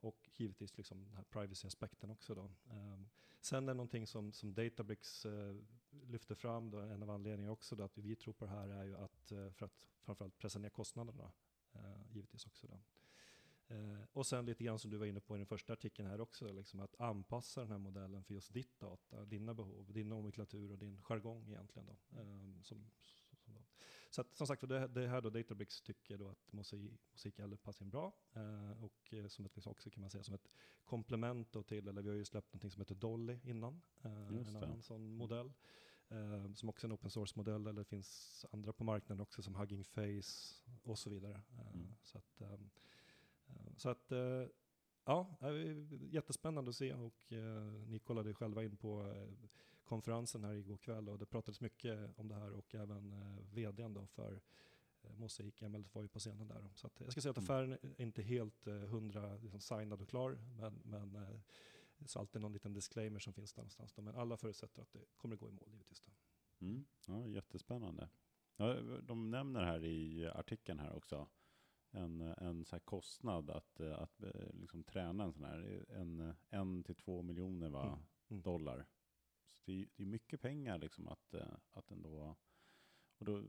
och 0.00 0.30
givetvis 0.34 0.76
liksom 0.76 1.04
den 1.04 1.16
här 1.16 1.24
privacy-aspekten 1.24 2.10
också. 2.10 2.34
Då. 2.34 2.44
Eh, 2.44 3.00
sen 3.40 3.64
är 3.64 3.66
det 3.66 3.74
någonting 3.74 4.06
som, 4.06 4.32
som 4.32 4.54
Databricks 4.54 5.26
eh, 5.26 5.56
lyfter 5.90 6.34
fram, 6.34 6.70
då, 6.70 6.78
en 6.78 7.02
av 7.02 7.10
anledningarna 7.10 7.52
också 7.52 7.76
då, 7.76 7.84
att 7.84 7.98
vi 7.98 8.16
tror 8.16 8.34
på 8.34 8.44
det 8.44 8.50
här 8.50 8.68
är 8.68 8.84
ju 8.84 8.96
att 8.96 9.32
eh, 9.32 9.50
för 9.50 9.66
att 9.66 9.88
framförallt 10.00 10.38
pressa 10.38 10.58
ner 10.58 10.70
kostnaderna. 10.70 11.32
givetvis 12.12 12.46
också. 12.46 12.66
Då. 12.66 12.80
Eh, 13.68 14.00
och 14.12 14.26
sen 14.26 14.46
lite 14.46 14.64
grann 14.64 14.78
som 14.78 14.90
du 14.90 14.96
var 14.96 15.06
inne 15.06 15.20
på 15.20 15.36
i 15.36 15.38
den 15.38 15.46
första 15.46 15.72
artikeln 15.72 16.08
här 16.08 16.20
också, 16.20 16.52
liksom 16.52 16.80
att 16.80 17.00
anpassa 17.00 17.60
den 17.60 17.70
här 17.70 17.78
modellen 17.78 18.24
för 18.24 18.34
just 18.34 18.52
ditt 18.52 18.80
data, 18.80 19.24
dina 19.24 19.54
behov, 19.54 19.92
din 19.92 20.08
nomenklatur 20.08 20.72
och 20.72 20.78
din 20.78 21.02
jargong 21.02 21.48
egentligen. 21.48 21.86
Då, 21.86 22.20
eh, 22.20 22.62
som, 22.62 22.90
som 23.42 23.54
då. 23.54 23.62
Så 24.10 24.20
att, 24.20 24.36
som 24.36 24.46
sagt, 24.46 24.68
det, 24.68 24.88
det 24.88 25.08
här 25.08 25.20
då 25.20 25.30
Databricks 25.30 25.80
tycker 25.80 26.18
då 26.18 26.28
att 26.28 26.52
eller 27.36 27.56
passar 27.56 27.84
in 27.84 27.90
bra. 27.90 28.12
Eh, 28.32 28.84
och 28.84 29.14
eh, 29.14 29.26
som 29.26 29.44
ett, 29.44 29.56
liksom 29.56 29.72
också 29.72 29.90
kan 29.90 30.00
man 30.00 30.10
säga 30.10 30.24
som 30.24 30.34
ett 30.34 30.48
komplement 30.84 31.66
till, 31.66 31.88
eller 31.88 32.02
vi 32.02 32.08
har 32.08 32.16
ju 32.16 32.24
släppt 32.24 32.52
någonting 32.52 32.70
som 32.70 32.80
heter 32.80 32.94
Dolly 32.94 33.38
innan, 33.44 33.82
eh, 34.02 34.28
en 34.28 34.56
annan 34.56 34.82
sån 34.82 35.16
modell. 35.16 35.52
Uh, 36.12 36.54
som 36.54 36.68
också 36.68 36.86
är 36.86 36.88
en 36.88 36.94
open 36.94 37.10
source-modell, 37.10 37.66
eller 37.66 37.80
det 37.80 37.84
finns 37.84 38.44
andra 38.52 38.72
på 38.72 38.84
marknaden 38.84 39.20
också 39.20 39.42
som 39.42 39.54
Hugging 39.54 39.84
Face 39.84 40.54
och 40.82 40.98
så 40.98 41.10
vidare. 41.10 41.42
Uh, 41.52 41.74
mm. 41.74 41.94
Så 42.02 42.18
att, 42.18 42.40
um, 42.40 42.70
så 43.76 43.88
att, 43.88 44.12
eh, 44.12 44.44
ja, 45.04 45.36
jättespännande 46.10 46.68
att 46.68 46.76
se 46.76 46.92
och 46.92 47.32
eh, 47.32 47.62
ni 47.86 47.98
kollade 47.98 48.34
själva 48.34 48.64
in 48.64 48.76
på 48.76 49.14
konferensen 49.84 50.44
här 50.44 50.54
igår 50.54 50.76
kväll 50.76 51.08
och 51.08 51.18
det 51.18 51.26
pratades 51.26 51.60
mycket 51.60 52.18
om 52.18 52.28
det 52.28 52.34
här 52.34 52.52
och 52.52 52.74
även 52.74 53.14
vdn 53.52 53.94
då 53.94 54.06
för 54.06 54.40
Mosaic 55.16 55.60
ML 55.60 55.84
var 55.92 56.02
ju 56.02 56.08
på 56.08 56.18
scenen 56.18 56.48
där. 56.48 56.70
Så 56.74 56.90
jag 56.98 57.12
ska 57.12 57.20
säga 57.20 57.30
att 57.30 57.36
mm. 57.36 57.44
affären 57.44 57.72
är 57.72 58.02
inte 58.02 58.22
helt 58.22 58.64
hundra 58.64 59.36
liksom 59.36 59.60
signad 59.60 60.02
och 60.02 60.08
klar, 60.08 60.38
men, 60.56 60.80
men 60.84 61.42
så 62.06 62.18
alltid 62.18 62.42
någon 62.42 62.52
liten 62.52 62.72
disclaimer 62.72 63.18
som 63.18 63.32
finns 63.32 63.52
där 63.52 63.62
någonstans. 63.62 63.92
Då, 63.92 64.02
men 64.02 64.14
alla 64.14 64.36
förutsätter 64.36 64.82
att 64.82 64.92
det 64.92 65.04
kommer 65.16 65.34
att 65.34 65.40
gå 65.40 65.48
i 65.48 65.52
mål 65.52 65.68
givetvis. 65.72 66.00
Då. 66.00 66.12
Mm. 66.66 66.84
Ja, 67.06 67.26
jättespännande. 67.26 68.08
Ja, 68.56 68.74
de 69.02 69.30
nämner 69.30 69.64
här 69.64 69.84
i 69.84 70.26
artikeln 70.26 70.78
här 70.78 70.92
också 70.96 71.28
en, 71.90 72.20
en 72.20 72.64
så 72.64 72.80
kostnad 72.80 73.50
att, 73.50 73.80
att 73.80 74.22
eh, 74.22 74.52
liksom 74.52 74.84
träna 74.84 75.24
en 75.24 75.32
sån 75.32 75.44
här, 75.44 75.86
en, 75.88 76.34
en 76.50 76.84
till 76.84 76.94
två 76.94 77.22
miljoner 77.22 77.68
va, 77.68 77.86
mm. 77.86 77.98
Mm. 78.28 78.42
dollar. 78.42 78.86
Så 79.46 79.60
det, 79.64 79.72
är, 79.72 79.88
det 79.96 80.02
är 80.02 80.06
mycket 80.06 80.40
pengar 80.40 80.78
liksom 80.78 81.08
att, 81.08 81.34
eh, 81.34 81.56
att 81.72 81.90
ändå, 81.90 82.36
och 83.18 83.24
då, 83.24 83.42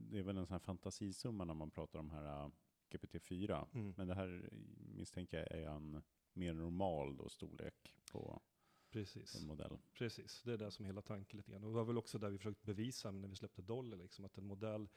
det 0.00 0.18
är 0.18 0.22
väl 0.22 0.36
en 0.36 0.46
sån 0.46 0.54
här 0.54 0.58
fantasisumma 0.58 1.44
när 1.44 1.54
man 1.54 1.70
pratar 1.70 1.98
om 1.98 2.10
här 2.10 2.44
eh, 2.44 2.50
GPT-4, 2.90 3.66
mm. 3.74 3.94
men 3.96 4.08
det 4.08 4.14
här 4.14 4.50
misstänker 4.94 5.38
jag 5.38 5.58
är 5.60 5.68
en 5.68 6.02
mer 6.32 6.54
normal 6.54 7.16
då, 7.16 7.28
storlek 7.28 7.94
på 8.12 8.42
Precis. 8.90 9.34
en 9.34 9.46
modell. 9.46 9.78
Precis, 9.92 10.42
det 10.42 10.52
är 10.52 10.58
det 10.58 10.70
som 10.70 10.84
är 10.84 10.86
hela 10.86 11.02
tanken 11.02 11.36
lite 11.36 11.50
grann. 11.50 11.64
Och 11.64 11.70
det 11.70 11.76
var 11.76 11.84
väl 11.84 11.98
också 11.98 12.18
där 12.18 12.30
vi 12.30 12.38
försökte 12.38 12.66
bevisa 12.66 13.10
när 13.10 13.28
vi 13.28 13.36
släppte 13.36 13.62
Dolly, 13.62 13.96
liksom, 13.96 14.24
att 14.24 14.38
en 14.38 14.46
modell 14.46 14.88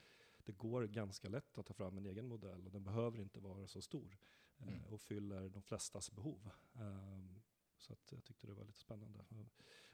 det 0.46 0.52
går 0.52 0.84
ganska 0.86 1.28
lätt 1.28 1.58
att 1.58 1.66
ta 1.66 1.74
fram 1.74 1.98
en 1.98 2.06
egen 2.06 2.28
modell 2.28 2.66
och 2.66 2.72
den 2.72 2.84
behöver 2.84 3.20
inte 3.20 3.40
vara 3.40 3.66
så 3.66 3.82
stor 3.82 4.18
eh, 4.58 4.68
mm. 4.68 4.84
och 4.84 5.00
fyller 5.00 5.48
de 5.48 5.62
flestas 5.62 6.10
behov. 6.10 6.50
Um, 6.72 7.42
så 7.78 7.92
att 7.92 8.12
jag 8.12 8.24
tyckte 8.24 8.46
det 8.46 8.52
var 8.52 8.64
lite 8.64 8.78
spännande. 8.78 9.24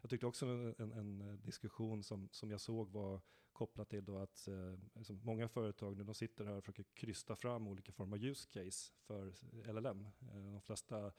Jag 0.01 0.11
tyckte 0.11 0.27
också 0.27 0.47
en, 0.47 0.93
en 0.93 1.41
diskussion 1.43 2.03
som, 2.03 2.29
som 2.33 2.51
jag 2.51 2.61
såg 2.61 2.91
var 2.91 3.21
kopplat 3.53 3.89
till 3.89 4.05
då 4.05 4.19
att 4.19 4.49
eh, 4.49 5.15
många 5.23 5.49
företag 5.49 5.97
nu 5.97 6.05
de 6.05 6.15
sitter 6.15 6.45
här 6.45 6.57
och 6.57 6.65
försöker 6.65 6.85
krysta 6.95 7.37
fram 7.37 7.69
olika 7.69 7.93
former 7.93 8.17
av 8.17 8.25
use 8.25 8.49
case 8.49 8.93
för 8.99 9.35
LLM. 9.73 10.07
Eh, 10.21 10.53
de 10.53 10.61
flesta 10.61 11.13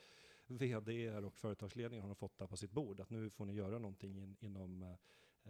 vd 0.48 1.10
och 1.18 1.38
företagsledningar 1.38 2.08
har 2.08 2.16
fått 2.16 2.38
det 2.38 2.48
på 2.48 2.58
sitt 2.58 2.72
bord, 2.72 3.00
att 3.00 3.10
nu 3.10 3.30
får 3.30 3.46
ni 3.46 3.54
göra 3.54 3.80
någonting 3.80 4.22
in, 4.22 4.38
inom 4.40 4.84
eh, 4.84 4.96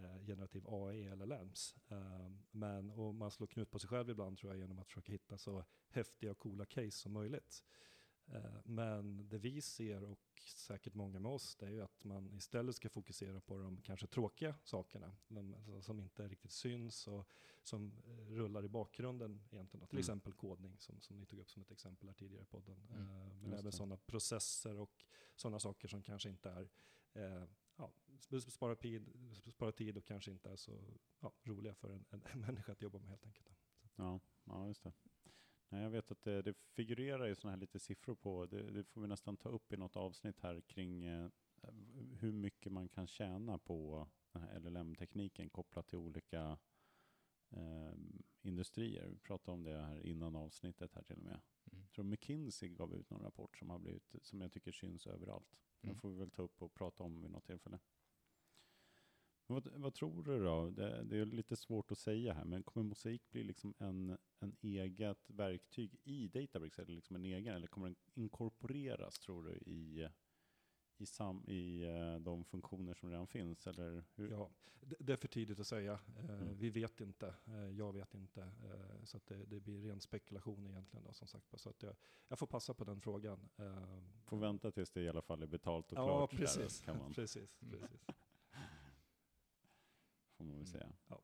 generativ 0.02 0.64
AI 0.68 1.04
eller 1.04 1.26
LAMS. 1.26 1.76
Eh, 1.88 2.32
men, 2.52 2.92
och 2.92 3.16
man 3.16 3.32
slår 3.32 3.48
knut 3.48 3.72
på 3.72 3.80
sig 3.80 3.90
själv 3.90 4.10
ibland 4.10 4.38
tror 4.38 4.52
jag 4.52 4.60
genom 4.60 4.80
att 4.80 4.88
försöka 4.88 5.12
hitta 5.12 5.38
så 5.38 5.66
häftiga 5.90 6.32
och 6.32 6.40
coola 6.40 6.66
case 6.66 6.92
som 6.92 7.12
möjligt. 7.12 7.64
Eh, 8.26 8.60
men 8.66 9.30
det 9.30 9.38
vi 9.38 9.62
ser 9.62 10.04
och 10.04 10.20
säkert 10.56 10.94
många 10.94 11.20
med 11.20 11.32
oss, 11.32 11.56
det 11.56 11.66
är 11.66 11.72
ju 11.72 11.82
att 11.82 12.04
man 12.04 12.34
istället 12.34 12.76
ska 12.76 12.90
fokusera 12.90 13.42
på 13.42 13.58
de 13.58 13.82
kanske 13.82 14.08
tråkiga 14.08 14.56
sakerna, 14.64 15.16
som 15.82 16.00
inte 16.00 16.28
riktigt 16.28 16.52
syns 16.52 17.08
och 17.08 17.28
som 17.64 17.94
eh, 18.08 18.34
rullar 18.34 18.66
i 18.66 18.70
bakgrunden 18.70 19.44
egentligen. 19.52 19.88
Till 19.88 19.96
mm. 19.96 20.00
exempel 20.00 20.34
kodning, 20.34 20.78
som, 20.80 21.02
som 21.02 21.20
ni 21.20 21.26
tog 21.26 21.40
upp 21.40 21.50
som 21.50 21.62
ett 21.62 21.72
exempel 21.72 22.10
här 22.10 22.14
tidigare 22.14 22.44
i 22.44 22.46
podden. 22.46 22.88
Mm. 22.90 23.40
Men 23.42 23.54
även 23.54 23.72
sådana 23.72 23.98
processer 23.98 24.80
och 24.80 25.06
sådana 25.36 25.60
saker 25.60 25.88
som 25.88 26.04
kanske 26.04 26.30
inte 26.30 26.50
är 26.50 26.70
eh, 27.14 27.44
ja, 27.76 27.94
spara, 28.48 28.76
tid, 28.76 29.10
spara 29.48 29.72
tid 29.72 29.98
och 29.98 30.06
kanske 30.06 30.32
inte 30.32 30.50
är 30.50 30.56
så 30.56 31.00
ja, 31.20 31.34
roliga 31.44 31.74
för 31.74 31.90
en, 31.90 32.06
en, 32.10 32.24
en 32.34 32.40
människa 32.40 32.72
att 32.72 32.82
jobba 32.82 33.00
med 33.00 33.10
helt 33.10 33.26
enkelt. 33.26 33.50
Ja, 33.96 34.20
ja 34.44 34.68
just 34.68 34.84
det. 34.84 34.94
Nej, 35.70 35.84
jag 35.84 35.90
vet 35.90 36.12
att 36.12 36.22
det, 36.22 36.42
det 36.42 36.54
figurerar 36.54 37.26
ju 37.26 37.36
sådana 37.36 37.52
här 37.52 37.60
lite 37.60 37.80
siffror 37.80 38.16
på, 38.16 38.46
det, 38.46 38.72
det 38.72 38.84
får 38.84 39.02
vi 39.02 39.08
nästan 39.08 39.38
ta 39.38 39.50
upp 39.50 39.74
i 39.74 39.78
något 39.78 39.96
avsnitt 39.96 40.40
här 40.40 40.62
kring 40.62 41.04
eh, 41.04 41.30
hur 42.20 42.32
mycket 42.32 42.72
man 42.72 42.90
kan 42.90 43.08
tjäna 43.08 43.58
på 43.58 44.08
den 44.32 44.42
här 44.42 44.60
LLM-tekniken 44.60 45.50
kopplat 45.50 45.88
till 45.88 45.98
olika 45.98 46.58
eh, 47.50 47.94
industrier. 48.42 49.08
Vi 49.08 49.18
pratade 49.18 49.54
om 49.54 49.64
det 49.64 49.82
här 49.82 50.06
innan 50.06 50.36
avsnittet 50.36 50.94
här 50.94 51.04
till 51.04 51.18
och 51.18 51.24
med. 51.24 51.42
Tror 51.96 52.06
McKinsey 52.06 52.70
gav 52.70 52.94
ut 52.94 53.10
någon 53.10 53.22
rapport 53.22 53.58
som, 53.58 53.70
har 53.70 53.80
blivit, 53.80 54.16
som 54.22 54.42
jag 54.42 54.52
tycker 54.52 54.72
syns 54.72 55.08
överallt. 55.08 55.60
Den 55.82 55.90
Mm. 55.90 56.02
får 56.02 56.10
vi 56.10 56.16
väl 56.16 56.32
ta 56.32 56.42
upp 56.42 56.62
och 56.62 56.74
prata 56.74 57.04
om 57.04 57.22
vid 57.22 57.32
något 57.32 57.46
tillfälle. 57.46 57.80
Vad, 59.48 59.68
vad 59.68 59.94
tror 59.94 60.24
du 60.24 60.44
då? 60.44 60.70
Det, 60.70 61.04
det 61.04 61.18
är 61.18 61.26
lite 61.26 61.56
svårt 61.56 61.92
att 61.92 61.98
säga 61.98 62.34
här, 62.34 62.46
men 62.46 62.64
kommer 62.64 62.90
Mosaik 62.90 63.32
bli 63.32 63.44
liksom 63.44 63.74
en, 63.78 64.18
en 64.40 64.56
eget 64.62 65.30
verktyg 65.30 65.96
i 66.04 66.28
Databricks, 66.28 66.80
eller 66.80 66.94
liksom 66.94 67.16
en 67.16 67.26
egen, 67.26 67.56
eller 67.56 67.68
kommer 67.68 67.88
den 67.88 67.96
inkorporeras, 68.14 69.20
tror 69.20 69.44
du, 69.44 69.52
i, 69.52 70.10
i, 70.98 71.06
sam, 71.06 71.44
i 71.48 71.84
eh, 71.84 72.16
de 72.20 72.44
funktioner 72.44 72.94
som 72.94 73.10
redan 73.10 73.28
finns? 73.28 73.68
Eller 73.68 74.04
hur? 74.16 74.32
Ja, 74.32 74.50
det, 75.00 75.14
är 75.14 75.18
för 75.18 75.28
tidigt 75.28 75.60
att 75.60 75.68
säga. 75.68 75.94
Eh, 75.94 76.24
Mm. 76.30 76.58
Vi 76.58 76.70
vet 76.70 77.02
inte. 77.02 77.36
Eh, 77.46 77.70
jag 77.70 77.94
vet 77.94 78.14
inte. 78.14 78.52
Så 79.04 79.18
att 79.18 79.26
det, 79.26 79.46
det 79.46 79.60
blir 79.60 79.82
ren 79.82 80.02
spekulation 80.02 80.68
egentligen. 80.68 81.04
Då, 81.06 81.14
som 81.14 81.28
sagt. 81.28 81.60
Så 81.60 81.70
att 81.70 81.84
jag, 81.84 81.96
jag 82.28 82.40
får 82.40 82.48
passa 82.48 82.74
på 82.74 82.84
den 82.84 83.02
frågan. 83.02 83.50
Får 84.26 84.38
vänta 84.38 84.72
tills 84.72 84.90
det 84.92 85.02
i 85.02 85.10
alla 85.10 85.22
fall 85.22 85.44
är 85.44 85.48
betalt 85.48 85.92
och 85.92 85.98
Ja, 85.98 86.06
klart. 86.06 86.32
där, 86.32 86.38
precis. 86.38 86.82
Kan 86.82 86.98
man, 86.98 87.14
precis, 87.14 87.62
Mm. 87.62 87.80
precis. 87.80 88.02
får 90.38 90.44
man 90.44 90.48
väl 90.48 90.56
Mm. 90.56 90.66
säga. 90.66 90.90
Ja. 91.08 91.22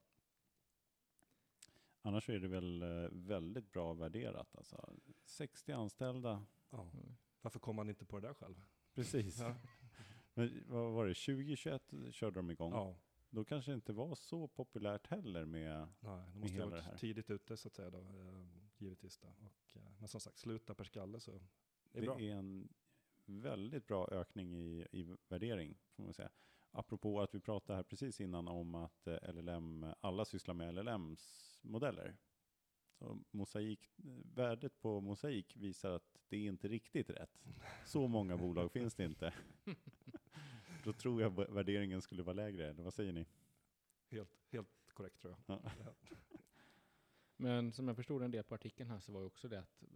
Annars 2.02 2.30
är 2.30 2.40
det 2.40 2.48
väl 2.48 2.84
väldigt 3.12 3.72
bra 3.72 3.94
värderat. 3.94 4.56
Alltså. 4.56 4.94
60 5.24 5.72
anställda, 5.72 6.46
Ja. 6.70 6.90
Mm. 6.94 7.16
Varför 7.42 7.60
kom 7.60 7.76
man 7.76 7.90
inte 7.90 8.06
på 8.06 8.20
det 8.20 8.28
där 8.28 8.34
själv? 8.34 8.62
Precis. 9.04 9.40
Ja. 9.40 9.56
Men 10.34 10.64
vad 10.68 10.92
var 10.94 11.06
det, 11.08 11.14
2021 11.14 11.94
körde 12.12 12.36
de 12.40 12.52
igång? 12.52 12.72
Ja, 12.72 12.96
Då 13.30 13.46
kanske 13.46 13.72
det 13.72 13.76
inte 13.76 13.94
var 13.94 14.16
så 14.16 14.48
populärt 14.48 15.08
heller 15.08 15.46
med... 15.46 15.88
nej, 16.00 16.22
de 16.34 16.40
måste 16.40 16.62
ha 16.64 16.70
varit 16.70 16.98
tidigt 17.00 17.30
ute 17.30 17.58
så 17.58 17.68
att 17.68 17.74
säga. 17.76 17.90
Då, 17.90 17.98
eh, 18.00 18.46
givetvis. 18.78 19.18
Då. 19.18 19.28
Och, 19.28 19.76
eh, 19.78 19.82
men 20.00 20.08
som 20.08 20.20
sagt, 20.22 20.38
sluta 20.38 20.76
per 20.76 20.84
skalle 20.84 21.20
så 21.20 21.32
det 21.92 21.98
är 21.98 22.02
Det 22.02 22.08
bra. 22.08 22.20
är 22.22 22.34
en 22.36 22.70
väldigt 23.26 23.88
bra 23.88 24.08
ökning 24.12 24.56
i, 24.56 24.88
i 24.92 25.16
värdering, 25.28 25.78
får 25.96 26.04
man 26.04 26.14
säga. 26.14 26.30
Apropå 26.72 27.22
att 27.22 27.36
vi 27.36 27.40
pratade 27.40 27.76
här 27.78 27.84
precis 27.84 28.22
innan 28.22 28.48
om 28.48 28.76
att 28.76 29.08
eh, 29.08 29.34
LLM, 29.34 29.86
alla 30.02 30.26
sysslar 30.26 30.54
med 30.54 30.74
LLMs-modeller. 30.76 32.16
Så 33.00 33.20
mosaik, 33.32 33.90
värdet 34.36 34.82
på 34.82 35.02
mosaik 35.02 35.56
visar 35.56 35.92
att 35.92 36.20
det 36.28 36.38
är 36.38 36.48
inte 36.48 36.68
riktigt 36.68 37.10
rätt. 37.10 37.40
Så 37.86 38.08
många 38.08 38.38
bolag 38.38 38.72
finns 38.72 38.96
det 38.96 39.06
inte. 39.06 39.34
Då 40.84 40.94
tror 40.94 41.22
jag 41.22 41.30
värderingen 41.54 42.02
skulle 42.02 42.24
vara 42.24 42.34
lägre, 42.34 42.70
eller 42.70 42.84
vad 42.84 42.94
säger 42.94 43.14
ni? 43.14 43.26
Helt, 44.08 44.32
helt 44.52 44.70
korrekt 44.94 45.20
tror 45.20 45.36
jag. 45.48 45.62
Ja. 45.64 45.72
Men 47.38 47.72
som 47.72 47.88
jag 47.88 47.96
förstod 47.98 48.24
en 48.24 48.32
del 48.32 48.44
på 48.44 48.56
artikeln 48.56 48.90
här 48.90 49.00
så 49.00 49.12
var 49.12 49.20
ju 49.20 49.26
också 49.26 49.48
det 49.48 49.60
att 49.60 49.84
eh, 49.84 49.90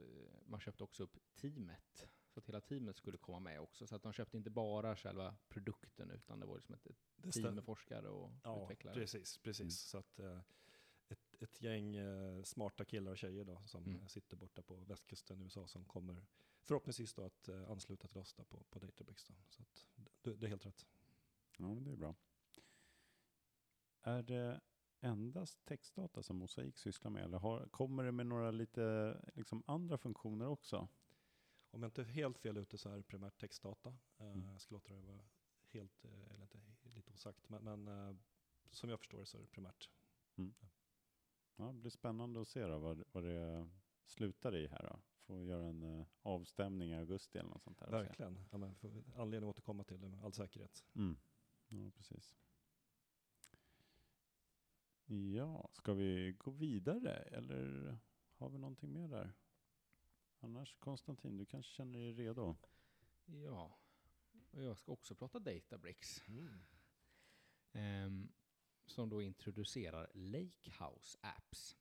man 0.46 0.60
köpte 0.60 0.84
också 0.84 1.04
upp 1.04 1.18
teamet. 1.36 2.08
Så 2.30 2.40
att 2.40 2.46
hela 2.46 2.62
teamet 2.62 2.98
skulle 2.98 3.18
komma 3.18 3.40
med 3.40 3.60
också. 3.60 3.88
Så 3.88 3.96
att 3.96 4.04
de 4.04 4.14
köpte 4.14 4.38
inte 4.38 4.50
bara 4.50 4.96
själva 4.96 5.36
produkten 5.50 6.12
utan 6.12 6.40
det 6.40 6.46
var 6.46 6.56
liksom 6.56 6.76
ett, 6.76 6.86
ett 7.24 7.34
team 7.34 7.56
med 7.56 7.64
forskare 7.64 8.10
och 8.10 8.32
Ja, 8.44 8.64
utvecklare. 8.64 8.96
precis. 8.96 9.38
precis. 9.38 9.60
Mm. 9.62 9.70
Så 9.72 9.98
att, 9.98 10.20
eh, 10.20 10.40
ett, 11.14 11.42
ett 11.42 11.62
gäng 11.62 11.96
eh, 11.96 12.44
smarta 12.44 12.86
killar 12.86 13.12
och 13.12 13.18
tjejer 13.18 13.46
då, 13.46 13.62
som 13.66 13.84
Mm. 13.86 14.08
sitter 14.10 14.38
borta 14.38 14.62
på 14.62 14.76
västkusten 14.76 15.40
i 15.42 15.44
USA 15.44 15.68
som 15.68 15.86
kommer 15.86 16.26
förhoppningsvis 16.62 17.14
då 17.14 17.26
att 17.26 17.48
eh, 17.48 17.70
ansluta 17.72 18.08
till 18.08 18.18
oss 18.22 18.34
på, 18.34 18.44
på 18.70 18.80
Databricks. 18.80 19.26
Då. 19.26 19.34
Så 19.50 19.62
att, 19.62 19.88
det, 20.22 20.34
det 20.36 20.46
är 20.46 20.50
helt 20.50 20.66
rätt. 20.66 20.88
Ja, 21.58 21.74
men 21.74 21.84
det 21.84 21.92
är 21.92 21.96
bra. 21.98 22.16
Är 24.02 24.24
det 24.24 24.62
endast 25.00 25.66
textdata 25.66 26.24
som 26.24 26.38
Mosaik 26.38 26.78
sysslar 26.78 27.12
med, 27.12 27.24
eller 27.24 27.38
har, 27.38 27.68
kommer 27.68 28.04
det 28.04 28.12
med 28.12 28.26
några 28.28 28.52
lite 28.52 29.18
liksom, 29.34 29.64
andra 29.66 29.98
funktioner 29.98 30.48
också? 30.48 30.88
Om 31.72 31.82
jag 31.84 31.88
inte 31.88 32.02
är 32.02 32.06
helt 32.06 32.38
fel 32.40 32.58
ute 32.58 32.78
så 32.78 32.90
är 32.90 32.98
det 32.98 33.04
primärt 33.04 33.38
textdata. 33.38 33.90
Eh, 34.18 34.26
Mm. 34.32 34.52
Jag 34.52 34.62
ska 34.62 34.76
låta 34.76 34.94
det 34.94 35.02
vara 35.02 35.24
helt, 35.72 36.06
eller 36.06 36.42
inte 36.42 36.58
lite 36.90 37.12
osagt, 37.12 37.50
men, 37.50 37.64
men 37.64 38.20
som 38.72 38.90
jag 38.90 39.00
förstår 39.00 39.20
det 39.20 39.26
så 39.26 39.38
är 39.38 39.42
det 39.42 39.48
primärt. 39.48 39.90
Ja, 40.36 40.44
det 41.58 41.74
blir 41.74 41.92
spännande 41.92 42.42
att 42.42 42.48
se 42.48 42.68
då, 42.68 42.78
vad, 42.80 43.04
vad 43.12 43.24
det 43.24 43.70
slutar 44.06 44.56
i 44.56 44.68
här. 44.68 44.84
Då. 44.84 45.00
Får 45.26 45.44
göra 45.44 45.66
en 45.66 45.84
eh, 45.84 46.06
avstämning 46.22 46.92
i 46.92 46.96
augusti 46.96 47.38
eller 47.38 47.50
något 47.50 47.64
sånt 47.64 47.80
där. 47.80 47.92
Verkligen. 47.92 48.40
Ja, 48.52 48.58
men 48.58 48.76
får 48.76 49.04
anledning 49.16 49.50
att 49.50 49.56
återkomma 49.56 49.84
till 49.84 50.02
det 50.02 50.08
med 50.08 50.24
all 50.24 50.34
säkerhet. 50.34 50.86
Mm. 50.96 51.18
Ja, 51.68 51.92
precis. 51.92 52.36
Ja, 55.06 55.70
ska 55.74 55.94
vi 55.94 56.36
gå 56.38 56.52
vidare 56.52 57.14
eller 57.14 57.98
har 58.36 58.50
vi 58.50 58.58
någonting 58.58 58.94
mer 58.94 59.08
där? 59.08 59.34
Annars 60.40 60.76
Konstantin, 60.80 61.38
du 61.38 61.46
kanske 61.46 61.72
känner 61.72 62.00
dig 62.00 62.14
redo? 62.14 62.56
Ja, 63.26 63.78
och 64.52 64.64
jag 64.64 64.78
ska 64.78 64.92
också 64.92 65.16
prata 65.16 65.40
Databricks. 65.40 66.28
Mm. 66.28 66.60
ehm, 67.72 68.32
som 68.86 69.10
då 69.10 69.22
introducerar 69.22 70.12
Lakehouse 70.14 71.18
Apps. 71.22 71.76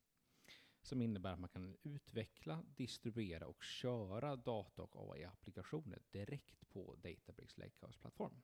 Som 0.83 1.03
innebär 1.03 1.33
att 1.33 1.41
man 1.41 1.49
kan 1.49 1.77
utveckla, 1.83 2.65
distribuera 2.77 3.47
och 3.47 3.63
köra 3.63 4.37
data 4.37 4.83
och 4.83 5.13
AI-applikationer 5.13 6.03
direkt 6.11 6.69
på 6.71 6.97
Databricks 6.97 7.59
Lakehouse-plattform. 7.59 8.43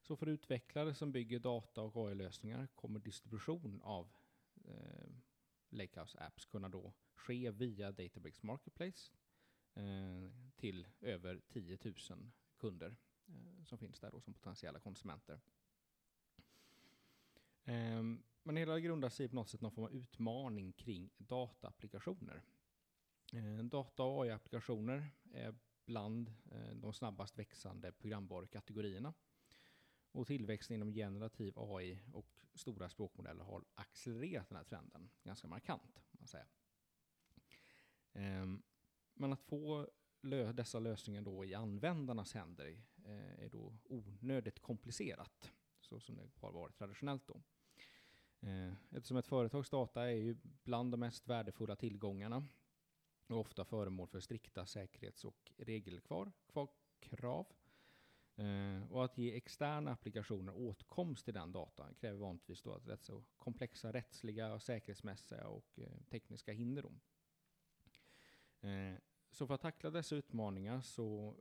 Så 0.00 0.16
för 0.16 0.26
utvecklare 0.26 0.94
som 0.94 1.12
bygger 1.12 1.38
data 1.38 1.82
och 1.82 1.96
AI-lösningar 2.08 2.66
kommer 2.74 3.00
distribution 3.00 3.80
av 3.82 4.08
eh, 4.64 5.08
Lakehouse 5.68 6.18
Apps 6.18 6.44
kunna 6.44 6.68
då 6.68 6.92
ske 7.14 7.50
via 7.50 7.92
Databricks 7.92 8.42
Marketplace 8.42 9.12
eh, 9.74 10.30
till 10.56 10.86
över 11.00 11.40
10 11.48 11.78
000 11.84 11.94
kunder 12.56 12.96
eh, 13.26 13.64
som 13.64 13.78
finns 13.78 14.00
där 14.00 14.10
då 14.10 14.20
som 14.20 14.34
potentiella 14.34 14.80
konsumenter. 14.80 15.40
Ehm, 17.66 18.22
men 18.42 18.56
hela 18.56 18.80
grundar 18.80 19.08
sig 19.08 19.28
på 19.28 19.34
något 19.34 19.48
sätt 19.48 19.60
någon 19.60 19.72
form 19.72 19.84
av 19.84 19.92
utmaning 19.92 20.72
kring 20.72 21.10
dataapplikationer. 21.18 22.42
Ehm, 23.32 23.68
data 23.68 24.02
och 24.02 24.24
AI-applikationer 24.24 25.10
är 25.32 25.54
bland 25.86 26.28
eh, 26.50 26.70
de 26.76 26.92
snabbast 26.92 27.38
växande 27.38 27.92
programvarukategorierna. 27.92 29.14
Och 30.12 30.26
tillväxten 30.26 30.74
inom 30.74 30.92
generativ 30.92 31.52
AI 31.56 31.98
och 32.12 32.28
stora 32.54 32.88
språkmodeller 32.88 33.44
har 33.44 33.64
accelererat 33.74 34.48
den 34.48 34.56
här 34.56 34.64
trenden 34.64 35.10
ganska 35.22 35.48
markant. 35.48 36.02
Man 36.10 36.28
säger. 36.28 36.46
Ehm, 38.12 38.62
men 39.14 39.32
att 39.32 39.42
få 39.42 39.88
lö- 40.22 40.52
dessa 40.52 40.78
lösningar 40.78 41.22
då 41.22 41.44
i 41.44 41.54
användarnas 41.54 42.34
händer 42.34 42.82
eh, 43.04 43.44
är 43.44 43.48
då 43.48 43.78
onödigt 43.84 44.60
komplicerat, 44.60 45.52
så 45.80 46.00
som 46.00 46.16
det 46.16 46.30
har 46.36 46.52
varit 46.52 46.76
traditionellt 46.76 47.26
då. 47.26 47.42
Eh, 48.46 48.72
eftersom 48.90 49.16
ett 49.16 49.26
företags 49.26 49.70
data 49.70 50.02
är 50.02 50.14
ju 50.14 50.36
bland 50.64 50.90
de 50.90 51.00
mest 51.00 51.28
värdefulla 51.28 51.76
tillgångarna 51.76 52.44
och 53.26 53.40
ofta 53.40 53.64
föremål 53.64 54.06
för 54.08 54.20
strikta 54.20 54.66
säkerhets 54.66 55.24
och 55.24 55.52
regelkrav. 55.56 56.32
Eh, 58.36 58.92
och 58.92 59.04
att 59.04 59.18
ge 59.18 59.36
externa 59.36 59.92
applikationer 59.92 60.56
åtkomst 60.56 61.24
till 61.24 61.34
den 61.34 61.52
datan 61.52 61.94
kräver 61.94 62.18
vanligtvis 62.18 62.62
då 62.62 62.74
att 62.74 62.88
rätt 62.88 63.04
så 63.04 63.24
komplexa 63.38 63.92
rättsliga, 63.92 64.54
och 64.54 64.62
säkerhetsmässiga 64.62 65.46
och 65.48 65.78
eh, 65.78 66.02
tekniska 66.10 66.52
hinder. 66.52 66.82
Då. 66.82 66.92
Så 69.30 69.46
för 69.46 69.54
att 69.54 69.60
tackla 69.60 69.90
dessa 69.90 70.16
utmaningar 70.16 70.80
så 70.80 71.34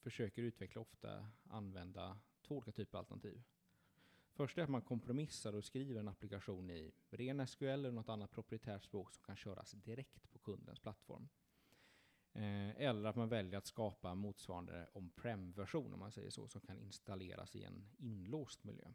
försöker 0.00 0.42
utvecklare 0.42 0.82
ofta 0.82 1.28
använda 1.44 2.18
två 2.42 2.56
olika 2.56 2.72
typer 2.72 2.98
av 2.98 3.00
alternativ. 3.00 3.42
Först 4.36 4.58
är 4.58 4.62
att 4.62 4.68
man 4.70 4.82
kompromissar 4.82 5.52
och 5.52 5.64
skriver 5.64 6.00
en 6.00 6.08
applikation 6.08 6.70
i 6.70 6.92
ren 7.10 7.46
SQL 7.46 7.64
eller 7.64 7.90
något 7.90 8.08
annat 8.08 8.30
proprietärt 8.30 8.82
språk 8.82 9.12
som 9.12 9.24
kan 9.24 9.36
köras 9.36 9.70
direkt 9.70 10.32
på 10.32 10.38
kundens 10.38 10.80
plattform. 10.80 11.28
Eh, 12.32 12.80
eller 12.80 13.08
att 13.08 13.16
man 13.16 13.28
väljer 13.28 13.58
att 13.58 13.66
skapa 13.66 14.14
motsvarande 14.14 14.88
on-prem-version, 14.92 15.92
om 15.92 15.98
man 15.98 16.12
säger 16.12 16.30
så, 16.30 16.48
som 16.48 16.60
kan 16.60 16.78
installeras 16.78 17.56
i 17.56 17.64
en 17.64 17.88
inlåst 17.98 18.64
miljö. 18.64 18.92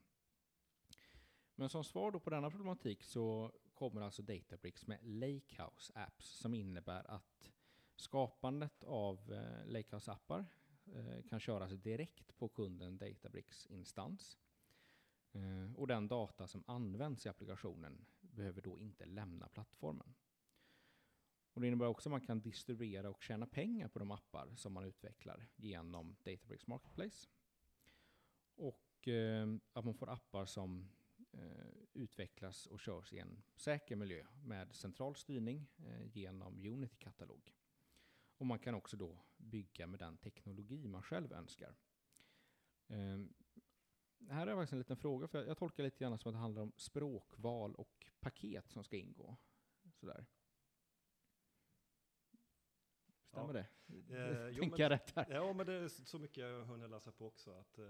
Men 1.56 1.70
som 1.70 1.84
svar 1.84 2.12
då 2.12 2.20
på 2.20 2.30
denna 2.30 2.52
problematik 2.52 3.04
så 3.04 3.52
kommer 3.74 4.02
alltså 4.02 4.22
Databricks 4.22 4.88
med 4.88 5.00
Lakehouse 5.04 5.94
Apps 5.96 6.28
som 6.28 6.54
innebär 6.54 7.12
att 7.12 7.50
skapandet 7.96 8.84
av 8.84 9.34
eh, 9.34 9.66
Lakehouse-appar 9.66 10.46
eh, 10.86 11.22
kan 11.30 11.40
köras 11.40 11.72
direkt 11.72 12.38
på 12.38 12.50
kunden 12.50 12.98
Databricks-instans. 12.98 14.38
Eh, 15.32 15.74
och 15.76 15.88
den 15.88 16.08
data 16.08 16.48
som 16.48 16.64
används 16.68 17.26
i 17.26 17.30
applikationen 17.30 18.06
behöver 18.20 18.62
då 18.62 18.80
inte 18.80 19.06
lämna 19.06 19.48
plattformen. 19.48 20.14
Och 21.54 21.62
det 21.62 21.68
innebär 21.68 21.86
också 21.86 22.10
att 22.10 22.12
man 22.12 22.22
kan 22.22 22.42
distribuera 22.42 23.10
och 23.10 23.24
tjäna 23.24 23.48
pengar 23.48 23.88
på 23.88 24.00
de 24.00 24.12
appar 24.12 24.56
som 24.56 24.74
man 24.74 24.84
utvecklar 24.84 25.48
genom 25.56 26.16
Databricks 26.24 26.68
Marketplace. 26.68 27.28
Och 28.56 29.08
eh, 29.08 29.48
att 29.74 29.86
man 29.86 29.94
får 29.94 30.10
appar 30.10 30.46
som 30.46 30.90
eh, 31.32 31.68
utvecklas 31.94 32.66
och 32.66 32.80
körs 32.80 33.14
i 33.14 33.20
en 33.20 33.44
säker 33.56 33.96
miljö 33.96 34.26
med 34.44 34.76
central 34.76 35.16
styrning 35.16 35.68
eh, 35.78 36.18
genom 36.18 36.60
Unity-katalog. 36.60 37.56
Och 38.38 38.46
man 38.46 38.60
kan 38.60 38.76
också 38.76 38.98
då 38.98 39.20
bygga 39.38 39.88
med 39.88 40.00
den 40.00 40.18
teknologi 40.18 40.88
man 40.88 41.04
själv 41.04 41.34
önskar. 41.34 41.76
Eh, 42.88 43.20
här 44.30 44.48
är 44.48 44.56
faktiskt 44.56 44.72
en 44.74 44.80
liten 44.80 44.98
fråga, 44.98 45.28
för 45.28 45.46
jag 45.46 45.58
tolkar 45.58 45.84
lite 45.84 45.98
grann 46.00 46.20
som 46.20 46.30
att 46.30 46.36
det 46.36 46.40
handlar 46.40 46.62
om 46.62 46.72
språkval 46.76 47.76
och 47.76 48.06
paket 48.20 48.70
som 48.72 48.84
ska 48.84 48.98
ingå. 48.98 49.38
Sådär. 49.94 50.26
Stämmer 53.28 53.54
Ja. 53.54 53.66
det? 54.08 54.16
Eh, 54.18 54.48
jo, 54.56 54.62
Tänker 54.62 54.70
men- 54.70 54.80
jag 54.80 54.90
rätt 54.90 55.12
här? 55.16 55.26
Ja, 55.30 55.54
men 55.54 55.66
det 55.66 55.74
är 55.74 55.88
så 55.88 56.20
mycket 56.20 56.38
jag 56.38 56.66
hunnit 56.66 56.90
läsa 56.90 57.12
på 57.12 57.28
också 57.28 57.52
att 57.52 57.78
eh, 57.78 57.86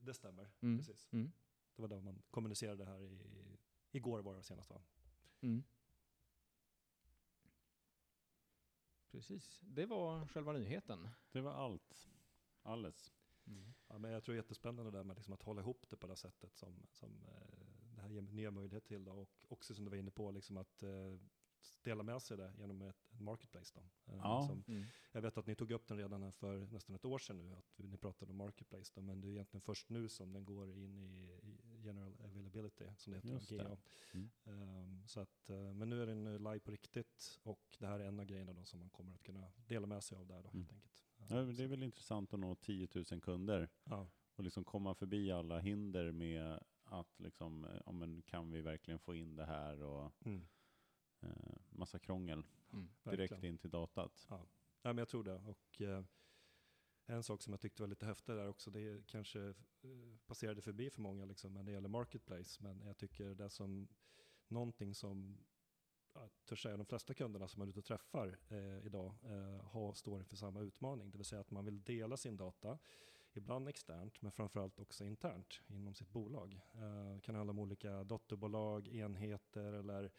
det 0.00 0.14
stämmer. 0.14 0.50
Mm. 0.60 0.78
Precis. 0.78 1.08
Mm. 1.12 1.32
Det 1.76 1.82
var 1.82 1.88
det 1.88 2.00
man 2.00 2.22
kommunicerade 2.30 2.84
här 2.84 3.00
i, 3.00 3.20
igår 3.90 4.22
var 4.22 4.34
det 4.34 4.42
senast 4.42 4.70
va? 4.70 4.82
Mm. 5.40 5.62
Precis, 9.10 9.60
det 9.62 9.86
var 9.86 10.26
själva 10.26 10.52
nyheten. 10.52 11.08
Det 11.32 11.40
var 11.40 11.52
allt. 11.52 12.08
Alles. 12.62 13.12
Ja, 13.88 13.98
men 13.98 14.10
jag 14.10 14.24
tror 14.24 14.32
det 14.32 14.36
är 14.36 14.42
jättespännande 14.42 14.90
det 14.90 14.98
där 14.98 15.04
med 15.04 15.16
liksom 15.16 15.34
att 15.34 15.42
hålla 15.42 15.60
ihop 15.60 15.86
det 15.90 15.96
på 15.96 16.06
det 16.06 16.16
sättet 16.16 16.56
som, 16.56 16.86
som 16.92 17.10
eh, 17.24 17.94
det 17.94 18.00
här 18.00 18.08
ger 18.08 18.22
nya 18.22 18.50
möjligheter 18.50 18.88
till. 18.88 19.04
Då. 19.04 19.12
Och 19.12 19.30
också 19.48 19.74
som 19.74 19.84
du 19.84 19.90
var 19.90 19.96
inne 19.96 20.10
på, 20.10 20.30
liksom 20.30 20.56
att 20.56 20.82
eh, 20.82 21.18
dela 21.82 22.02
med 22.02 22.22
sig 22.22 22.36
det 22.36 22.52
genom 22.58 22.82
ett, 22.82 23.12
ett 23.12 23.20
marketplace. 23.20 23.72
Då. 23.74 23.80
Eh, 24.12 24.18
Ja. 24.18 24.46
Som, 24.46 24.64
Mm. 24.66 24.84
jag 25.12 25.22
vet 25.22 25.38
att 25.38 25.46
ni 25.46 25.54
tog 25.54 25.70
upp 25.70 25.86
den 25.88 25.96
redan 25.98 26.32
för 26.32 26.58
nästan 26.58 26.94
ett 26.96 27.04
år 27.04 27.18
sedan 27.18 27.38
nu, 27.38 27.54
att 27.54 27.78
ni 27.78 27.96
pratade 27.96 28.30
om 28.30 28.36
marketplace. 28.36 28.92
Då, 28.94 29.00
men 29.02 29.20
det 29.20 29.28
är 29.28 29.30
egentligen 29.30 29.60
först 29.62 29.88
nu 29.88 30.08
som 30.08 30.32
den 30.32 30.44
går 30.44 30.72
in 30.76 30.98
i, 30.98 31.40
general 31.84 32.16
availability, 32.24 32.84
som 32.96 33.12
det 33.12 33.16
heter, 33.18 33.28
Just 33.28 33.48
det. 33.48 33.78
Mm. 34.14 34.30
Ehm, 34.44 35.06
så 35.06 35.20
att, 35.20 35.50
men 35.74 35.88
nu 35.90 36.02
är 36.02 36.06
den 36.06 36.24
live 36.24 36.60
på 36.60 36.70
riktigt 36.70 37.38
och 37.42 37.76
det 37.78 37.86
här 37.86 38.00
är 38.00 38.04
en 38.04 38.20
av 38.20 38.26
grejerna 38.26 38.52
då 38.52 38.64
som 38.64 38.78
man 38.80 38.90
kommer 38.90 39.14
att 39.14 39.22
kunna 39.22 39.52
dela 39.66 39.86
med 39.86 40.04
sig 40.04 40.18
av 40.18 40.26
där 40.26 40.42
då, 40.42 40.48
Mm. 40.48 40.56
helt 40.60 40.72
enkelt. 40.72 41.07
Ja, 41.28 41.36
det 41.42 41.64
är 41.64 41.68
väl 41.68 41.82
intressant 41.82 42.34
att 42.34 42.40
nå 42.40 42.54
10 42.54 42.88
000 42.94 43.20
kunder 43.20 43.68
ja. 43.84 44.08
och 44.36 44.44
liksom 44.44 44.64
komma 44.64 44.94
förbi 44.94 45.30
alla 45.30 45.58
hinder 45.58 46.12
med 46.12 46.60
att 46.84 47.20
liksom, 47.20 47.64
eh, 47.64 47.80
ja, 47.86 47.92
men 47.92 48.22
kan 48.22 48.50
vi 48.50 48.60
verkligen 48.60 48.98
få 48.98 49.14
in 49.14 49.36
det 49.36 49.44
här 49.44 49.82
och 49.82 50.12
Mm. 50.26 50.46
eh, 51.20 51.56
massa 51.70 51.98
krångel 51.98 52.42
Mm. 52.72 52.88
direkt 53.02 53.32
Verkligen. 53.32 53.54
in 53.54 53.58
till 53.58 53.70
datat. 53.70 54.26
Ja, 54.30 54.46
men 54.82 54.98
jag 54.98 55.08
tror 55.08 55.24
det. 55.24 55.34
Och 55.34 55.80
eh, 55.80 56.04
en 57.06 57.22
sak 57.22 57.42
som 57.42 57.52
jag 57.52 57.60
tyckte 57.60 57.82
var 57.82 57.88
lite 57.88 58.06
häftig 58.06 58.34
där 58.34 58.48
också, 58.48 58.70
det 58.70 59.06
kanske 59.06 59.40
eh, 59.82 60.16
passerade 60.26 60.62
förbi 60.62 60.90
för 60.90 61.00
många 61.00 61.24
liksom, 61.24 61.54
när 61.54 61.62
det 61.62 61.72
gäller 61.72 61.88
marketplace, 61.88 62.62
men 62.62 62.80
jag 62.86 62.96
tycker 62.96 63.34
det 63.34 63.44
är 63.44 63.48
som 63.48 63.88
någonting 64.48 64.94
som 64.94 65.38
törs 66.44 66.62
säga 66.62 66.76
de 66.76 66.86
flesta 66.86 67.14
kunderna 67.14 67.48
som 67.48 67.58
man 67.58 67.68
är 67.68 67.70
ute 67.70 67.78
och 67.78 67.84
träffar 67.84 68.38
eh, 68.48 68.86
idag 68.86 69.14
eh, 69.24 69.64
har, 69.64 69.94
står 69.94 70.20
inför 70.20 70.36
samma 70.36 70.60
utmaning, 70.60 71.10
det 71.10 71.18
vill 71.18 71.26
säga 71.26 71.40
att 71.40 71.50
man 71.50 71.64
vill 71.64 71.82
dela 71.82 72.16
sin 72.16 72.36
data, 72.36 72.78
ibland 73.32 73.68
externt, 73.68 74.22
men 74.22 74.32
framförallt 74.32 74.78
också 74.78 75.04
internt 75.04 75.60
inom 75.66 75.94
sitt 75.94 76.10
bolag. 76.10 76.60
Eh, 76.74 77.14
det 77.14 77.20
kan 77.20 77.34
handla 77.34 77.50
om 77.50 77.58
olika 77.58 78.04
dotterbolag, 78.04 78.88
enheter 78.88 79.72
eller 79.72 80.12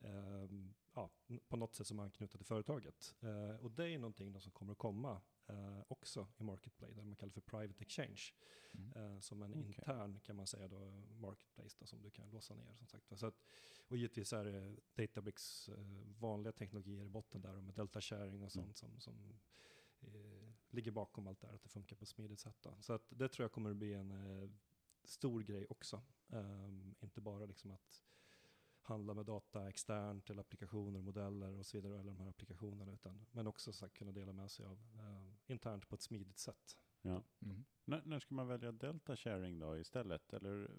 ehm, 0.00 0.74
ja, 0.94 1.10
på 1.48 1.56
något 1.56 1.74
sätt 1.74 1.86
som 1.86 1.98
är 1.98 2.02
anknutet 2.02 2.38
till 2.38 2.46
företaget. 2.46 3.14
Eh, 3.20 3.56
och 3.56 3.70
det 3.70 3.88
är 3.88 3.98
någonting 3.98 4.40
som 4.40 4.52
kommer 4.52 4.72
att 4.72 4.78
komma 4.78 5.22
eh, 5.46 5.80
också 5.88 6.28
i 6.36 6.42
Marketplace, 6.42 6.94
det 6.94 7.04
man 7.04 7.16
kallar 7.16 7.32
för 7.32 7.40
Private 7.40 7.82
Exchange. 7.82 8.22
Mm. 8.72 8.92
Eh, 9.14 9.20
som 9.20 9.42
en 9.42 9.50
Okej. 9.50 9.62
intern 9.66 10.20
kan 10.20 10.36
man 10.36 10.46
säga 10.46 10.68
då, 10.68 10.90
Marketplace 11.20 11.76
då, 11.78 11.86
som 11.86 12.02
du 12.02 12.10
kan 12.10 12.30
låsa 12.30 12.54
ner. 12.54 12.74
Som 12.74 12.86
sagt. 12.86 13.18
Så 13.18 13.26
att, 13.26 13.42
och 13.88 13.96
givetvis 13.96 14.32
är 14.32 14.44
det 14.44 14.76
Databricks 14.94 15.68
eh, 15.68 15.76
vanliga 16.18 16.52
teknologier 16.52 17.04
i 17.04 17.08
botten 17.08 17.42
där 17.42 17.56
och 17.56 17.62
med 17.62 17.74
delta 17.74 18.00
sharing 18.00 18.42
och 18.42 18.52
sånt 18.52 18.76
som, 18.76 19.00
som 19.00 19.40
eh, 20.00 20.52
ligger 20.70 20.90
bakom 20.90 21.26
allt 21.26 21.40
det 21.40 21.46
här, 21.46 21.54
att 21.54 21.62
det 21.62 21.68
funkar 21.68 21.96
på 21.96 22.02
ett 22.02 22.08
smidigt 22.08 22.40
sätt. 22.40 22.56
Då. 22.60 22.76
Så 22.80 22.92
att 22.92 23.06
det 23.08 23.28
tror 23.28 23.44
jag 23.44 23.52
kommer 23.52 23.70
att 23.70 23.76
bli 23.76 23.94
en 23.94 24.10
eh, 24.10 24.50
stor 25.04 25.42
grej 25.42 25.66
också. 25.68 26.02
Ehm, 26.28 26.94
inte 27.00 27.20
bara 27.20 27.46
liksom 27.46 27.70
att 27.70 28.02
handla 28.80 29.14
med 29.14 29.26
data 29.26 29.68
externt 29.68 30.30
eller 30.30 30.40
applikationer, 30.40 31.00
modeller 31.00 31.58
och 31.58 31.66
så 31.66 31.76
vidare, 31.76 32.00
eller 32.00 32.12
de 32.12 32.20
här 32.20 32.28
applikationerna, 32.28 32.92
utan, 32.92 33.26
men 33.30 33.46
också 33.46 33.72
så 33.72 33.86
att 33.86 33.94
kunna 33.94 34.12
dela 34.12 34.32
med 34.32 34.50
sig 34.50 34.66
av 34.66 34.78
eh, 34.98 35.52
internt 35.52 35.88
på 35.88 35.94
ett 35.94 36.02
smidigt 36.02 36.38
sätt. 36.38 36.76
Ja. 37.02 37.22
Mm. 37.42 37.64
När, 37.84 38.02
när 38.04 38.18
ska 38.20 38.34
man 38.34 38.48
välja 38.48 38.72
delta 38.72 39.16
sharing 39.16 39.58
då 39.58 39.78
istället? 39.78 40.32
Eller, 40.32 40.70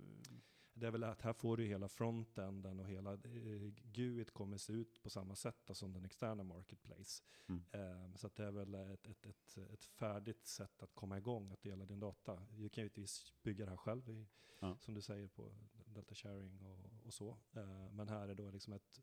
Det 0.78 0.88
är 0.88 0.92
väl 0.92 1.04
att 1.04 1.22
här 1.22 1.34
får 1.34 1.58
du 1.58 1.66
hela 1.66 1.88
frontenden 1.88 2.80
och 2.80 2.88
hela 2.88 3.14
eh, 3.14 3.72
GUIT 3.94 4.32
kommer 4.32 4.58
se 4.58 4.74
ut 4.74 5.02
på 5.04 5.10
samma 5.10 5.36
sätt 5.36 5.70
som 5.74 5.94
den 5.94 6.06
externa 6.06 6.44
marketplace. 6.44 7.24
Mm. 7.48 7.64
Eh, 7.72 8.16
så 8.16 8.30
det 8.36 8.44
är 8.44 8.52
väl 8.52 8.74
ett, 8.74 9.08
ett, 9.08 9.26
ett, 9.26 9.58
ett 9.74 9.86
färdigt 9.86 10.48
sätt 10.48 10.84
att 10.84 10.94
komma 10.94 11.18
igång 11.18 11.52
att 11.52 11.62
dela 11.62 11.86
din 11.86 12.00
data. 12.00 12.46
Du 12.50 12.70
kan 12.70 12.84
givetvis 12.84 13.34
bygga 13.44 13.66
det 13.66 13.72
här 13.72 13.78
själv, 13.78 14.10
i, 14.10 14.28
Ja. 14.60 14.78
som 14.80 14.94
du 14.94 15.02
säger 15.02 15.28
på 15.28 15.52
Delta 15.86 16.16
Sharing 16.16 16.66
och, 16.66 17.06
och 17.06 17.14
så. 17.14 17.38
Eh, 17.54 17.92
men 17.92 18.08
här 18.08 18.28
är 18.28 18.36
då 18.36 18.52
liksom 18.52 18.74
ett, 18.74 19.02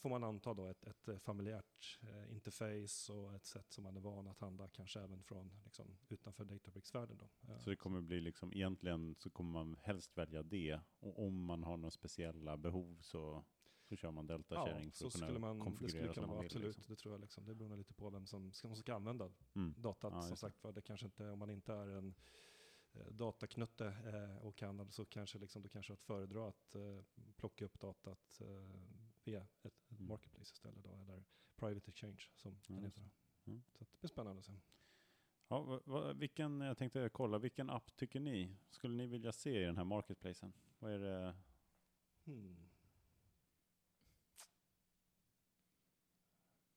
får 0.00 0.08
man 0.10 0.24
anta 0.24 0.54
då, 0.54 0.66
ett, 0.66 0.84
ett 0.84 1.08
eh, 1.08 1.18
familjärt 1.18 1.98
eh, 2.02 2.32
interface 2.32 3.12
och 3.12 3.34
ett 3.34 3.46
sätt 3.46 3.72
som 3.72 3.84
man 3.84 3.96
är 3.96 4.00
van 4.00 4.28
att 4.28 4.38
handla 4.38 4.68
kanske 4.68 5.00
även 5.00 5.22
från 5.22 5.60
liksom, 5.64 5.96
utanför 6.08 6.44
Databricks-världen. 6.44 7.16
Då. 7.18 7.52
Eh, 7.52 7.58
så 7.58 7.70
det 7.70 7.76
kommer 7.76 8.00
bli 8.00 8.20
liksom, 8.20 8.52
egentligen 8.52 9.14
så 9.18 9.30
kommer 9.30 9.50
man 9.50 9.76
helst 9.82 10.18
välja 10.18 10.42
det. 10.42 10.80
Och 11.00 11.26
om 11.26 11.44
man 11.44 11.62
har 11.62 11.76
några 11.76 11.90
speciella 11.90 12.56
behov 12.56 12.98
så, 13.00 13.44
så 13.88 13.96
kör 13.96 14.10
man 14.10 14.26
delta 14.26 14.54
sharing 14.54 14.90
för 14.92 14.98
så 14.98 15.06
att 15.06 15.12
kunna 15.12 15.26
skulle 15.26 15.38
man, 15.38 15.58
det 15.58 15.64
konfigurera 15.64 15.90
skulle 15.90 16.14
kunna 16.14 16.26
vara 16.26 16.38
vill. 16.38 16.46
absolut, 16.46 16.76
Liksom. 16.76 16.94
det 16.94 17.00
tror 17.00 17.14
jag. 17.14 17.20
Liksom. 17.20 17.44
Det 17.46 17.54
beror 17.54 17.76
lite 17.76 17.94
på 17.94 18.10
vem 18.10 18.26
som 18.26 18.52
ska, 18.52 18.68
som 18.68 18.76
ska 18.76 18.94
använda 18.94 19.32
Mm. 19.54 19.74
datat. 19.78 20.12
Ja, 20.14 20.20
som 20.22 20.30
det. 20.30 20.36
sagt 20.36 20.64
var, 20.64 20.72
det 20.72 20.82
kanske 20.82 21.06
inte, 21.06 21.30
om 21.30 21.38
man 21.38 21.50
inte 21.50 21.72
är 21.72 21.86
en 21.88 22.14
eh, 22.92 23.06
dataknutte 23.12 23.86
eh, 23.86 24.36
och 24.36 24.56
kan 24.56 24.90
så 24.92 25.04
kanske 25.04 25.38
liksom, 25.38 25.62
du 25.62 25.68
kanske 25.68 25.92
att 25.92 26.02
föredra 26.02 26.48
att 26.48 26.74
eh, 26.74 27.04
plocka 27.36 27.64
upp 27.64 27.80
datat 27.80 28.40
eh, 28.40 28.80
via 29.24 29.46
ett 29.62 29.89
Mm. 30.00 30.08
marketplace 30.08 30.52
istället 30.52 30.84
då, 30.84 30.94
eller 30.94 31.24
private 31.56 31.90
exchange 31.90 32.30
som 32.34 32.58
den 32.66 32.84
heter. 32.84 33.10
Mm. 33.46 33.62
Så 33.72 33.84
det 33.84 34.00
blir 34.00 34.08
spännande 34.08 34.38
att 34.38 34.44
se. 34.44 34.52
Ja, 35.48 35.62
va, 35.62 35.80
va, 35.84 36.12
vilken, 36.12 36.60
jag 36.60 36.78
tänkte 36.78 37.08
kolla, 37.08 37.38
vilken 37.38 37.70
app 37.70 37.96
tycker 37.96 38.20
ni? 38.20 38.56
Skulle 38.70 38.94
ni 38.94 39.06
vilja 39.06 39.32
se 39.32 39.62
i 39.62 39.64
den 39.64 39.76
här 39.76 39.84
marketplacen? 39.84 40.52
Vad 40.78 40.92
är 40.92 40.98
det? 40.98 41.36
Hmm. 42.24 42.70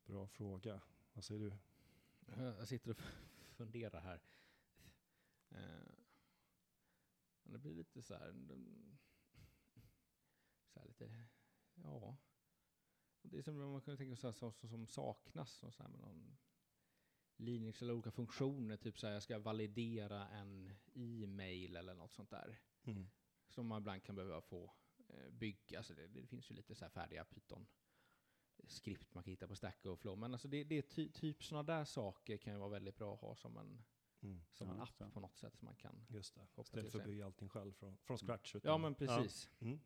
Bra 0.06 0.28
fråga. 0.28 0.82
Vad 1.14 1.24
säger 1.24 1.42
du? 1.42 1.58
Jag 2.36 2.68
sitter 2.68 2.92
och 2.92 2.98
funderar 3.56 4.02
här. 4.02 4.22
Eh, 5.50 5.94
det 7.44 7.58
blir 7.58 7.74
lite 7.76 8.02
så 8.02 8.14
här, 8.14 8.30
mm, 8.30 8.98
så 10.68 10.80
här 10.80 10.88
lite, 10.88 11.26
ja. 11.76 12.18
Det 13.24 13.38
är 13.38 13.42
som 13.42 13.62
om 13.62 13.72
man 13.72 13.82
kan 13.82 13.98
tänka 13.98 14.16
så 14.16 14.34
så, 14.34 14.52
så, 14.52 14.68
som 14.68 14.88
saknas, 14.88 15.52
som 15.54 15.72
så 15.72 15.84
här 15.84 15.90
med 15.90 16.00
någon 16.00 16.38
Linux 17.36 17.82
eller 17.82 17.94
olika 17.94 18.12
funktioner, 18.12 18.78
typ 18.78 19.00
så 19.00 19.08
här, 19.08 19.14
jag 19.14 19.24
ska 19.24 19.40
validera 19.40 20.28
en 20.28 20.74
e-mail 20.94 21.76
eller 21.76 21.94
något 21.96 22.14
sånt 22.14 22.30
där. 22.30 22.60
Mm. 22.84 23.08
Som 23.48 23.68
man 23.68 23.82
ibland 23.82 24.04
kan 24.04 24.16
behöva 24.16 24.42
få 24.42 24.74
eh, 25.08 25.30
bygga. 25.32 25.78
Alltså 25.78 25.94
det, 25.94 26.08
det 26.08 26.28
finns 26.28 26.52
ju 26.52 26.56
lite 26.56 26.76
så 26.76 26.86
här 26.86 26.90
färdiga 26.90 27.26
Python 27.26 27.66
skript 28.68 29.14
man 29.14 29.24
kan 29.24 29.32
hitta 29.32 29.48
på 29.48 29.56
Stack 29.56 29.86
Overflow. 29.86 30.18
Men 30.18 30.34
alltså 30.34 30.48
det, 30.48 30.64
det 30.64 30.78
är 30.78 30.82
ty, 30.82 31.12
typ 31.12 31.44
sådana 31.44 31.64
där 31.64 31.86
saker 31.86 32.38
kan 32.38 32.54
ju 32.54 32.60
vara 32.60 32.70
väldigt 32.70 32.98
bra 32.98 33.14
att 33.14 33.22
ha 33.22 33.36
som 33.36 33.58
en, 33.58 33.84
Mm. 34.22 34.42
som 34.52 34.68
Ja, 34.68 34.74
en 34.74 34.82
app 34.82 35.14
på 35.14 35.20
något 35.20 35.38
sätt 35.38 35.56
som 35.58 35.66
man 35.66 35.76
kan. 35.76 36.06
Just 36.10 36.36
det. 36.36 36.48
Istället 36.62 36.92
för 36.92 37.00
att 37.00 37.04
sig. 37.06 37.12
bygga 37.14 37.26
allting 37.26 37.50
själv 37.50 37.72
från, 37.74 37.98
från 37.98 38.18
scratch. 38.18 38.54
Ja 38.54 38.58
utan- 38.58 38.82
men 38.82 38.96
precis. 38.96 39.50
Ja. 39.60 39.66
Mm. 39.68 39.80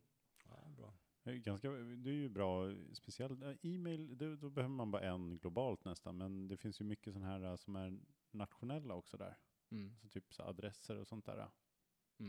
Ja, 0.43 0.69
bra. 0.78 0.93
Det 1.27 1.33
är, 1.33 1.37
ganska, 1.37 1.69
det 1.71 2.09
är 2.09 2.13
ju 2.13 2.29
bra, 2.29 2.71
speciellt 2.93 3.43
äh, 3.43 3.55
e-mail, 3.61 4.17
då, 4.17 4.35
då 4.35 4.49
behöver 4.49 4.75
man 4.75 4.91
bara 4.91 5.01
en 5.01 5.37
globalt 5.37 5.85
nästan, 5.85 6.17
men 6.17 6.47
det 6.47 6.57
finns 6.57 6.81
ju 6.81 6.85
mycket 6.85 7.13
sådana 7.13 7.31
här 7.31 7.43
äh, 7.43 7.55
som 7.55 7.75
är 7.75 7.99
nationella 8.31 8.93
också 8.93 9.17
där. 9.17 9.37
Mm. 9.69 9.95
Så 10.01 10.09
typ 10.09 10.33
så 10.33 10.43
adresser 10.43 10.97
och 10.97 11.07
sånt 11.07 11.25
där. 11.25 11.35
Där 11.35 11.43
har 11.43 11.53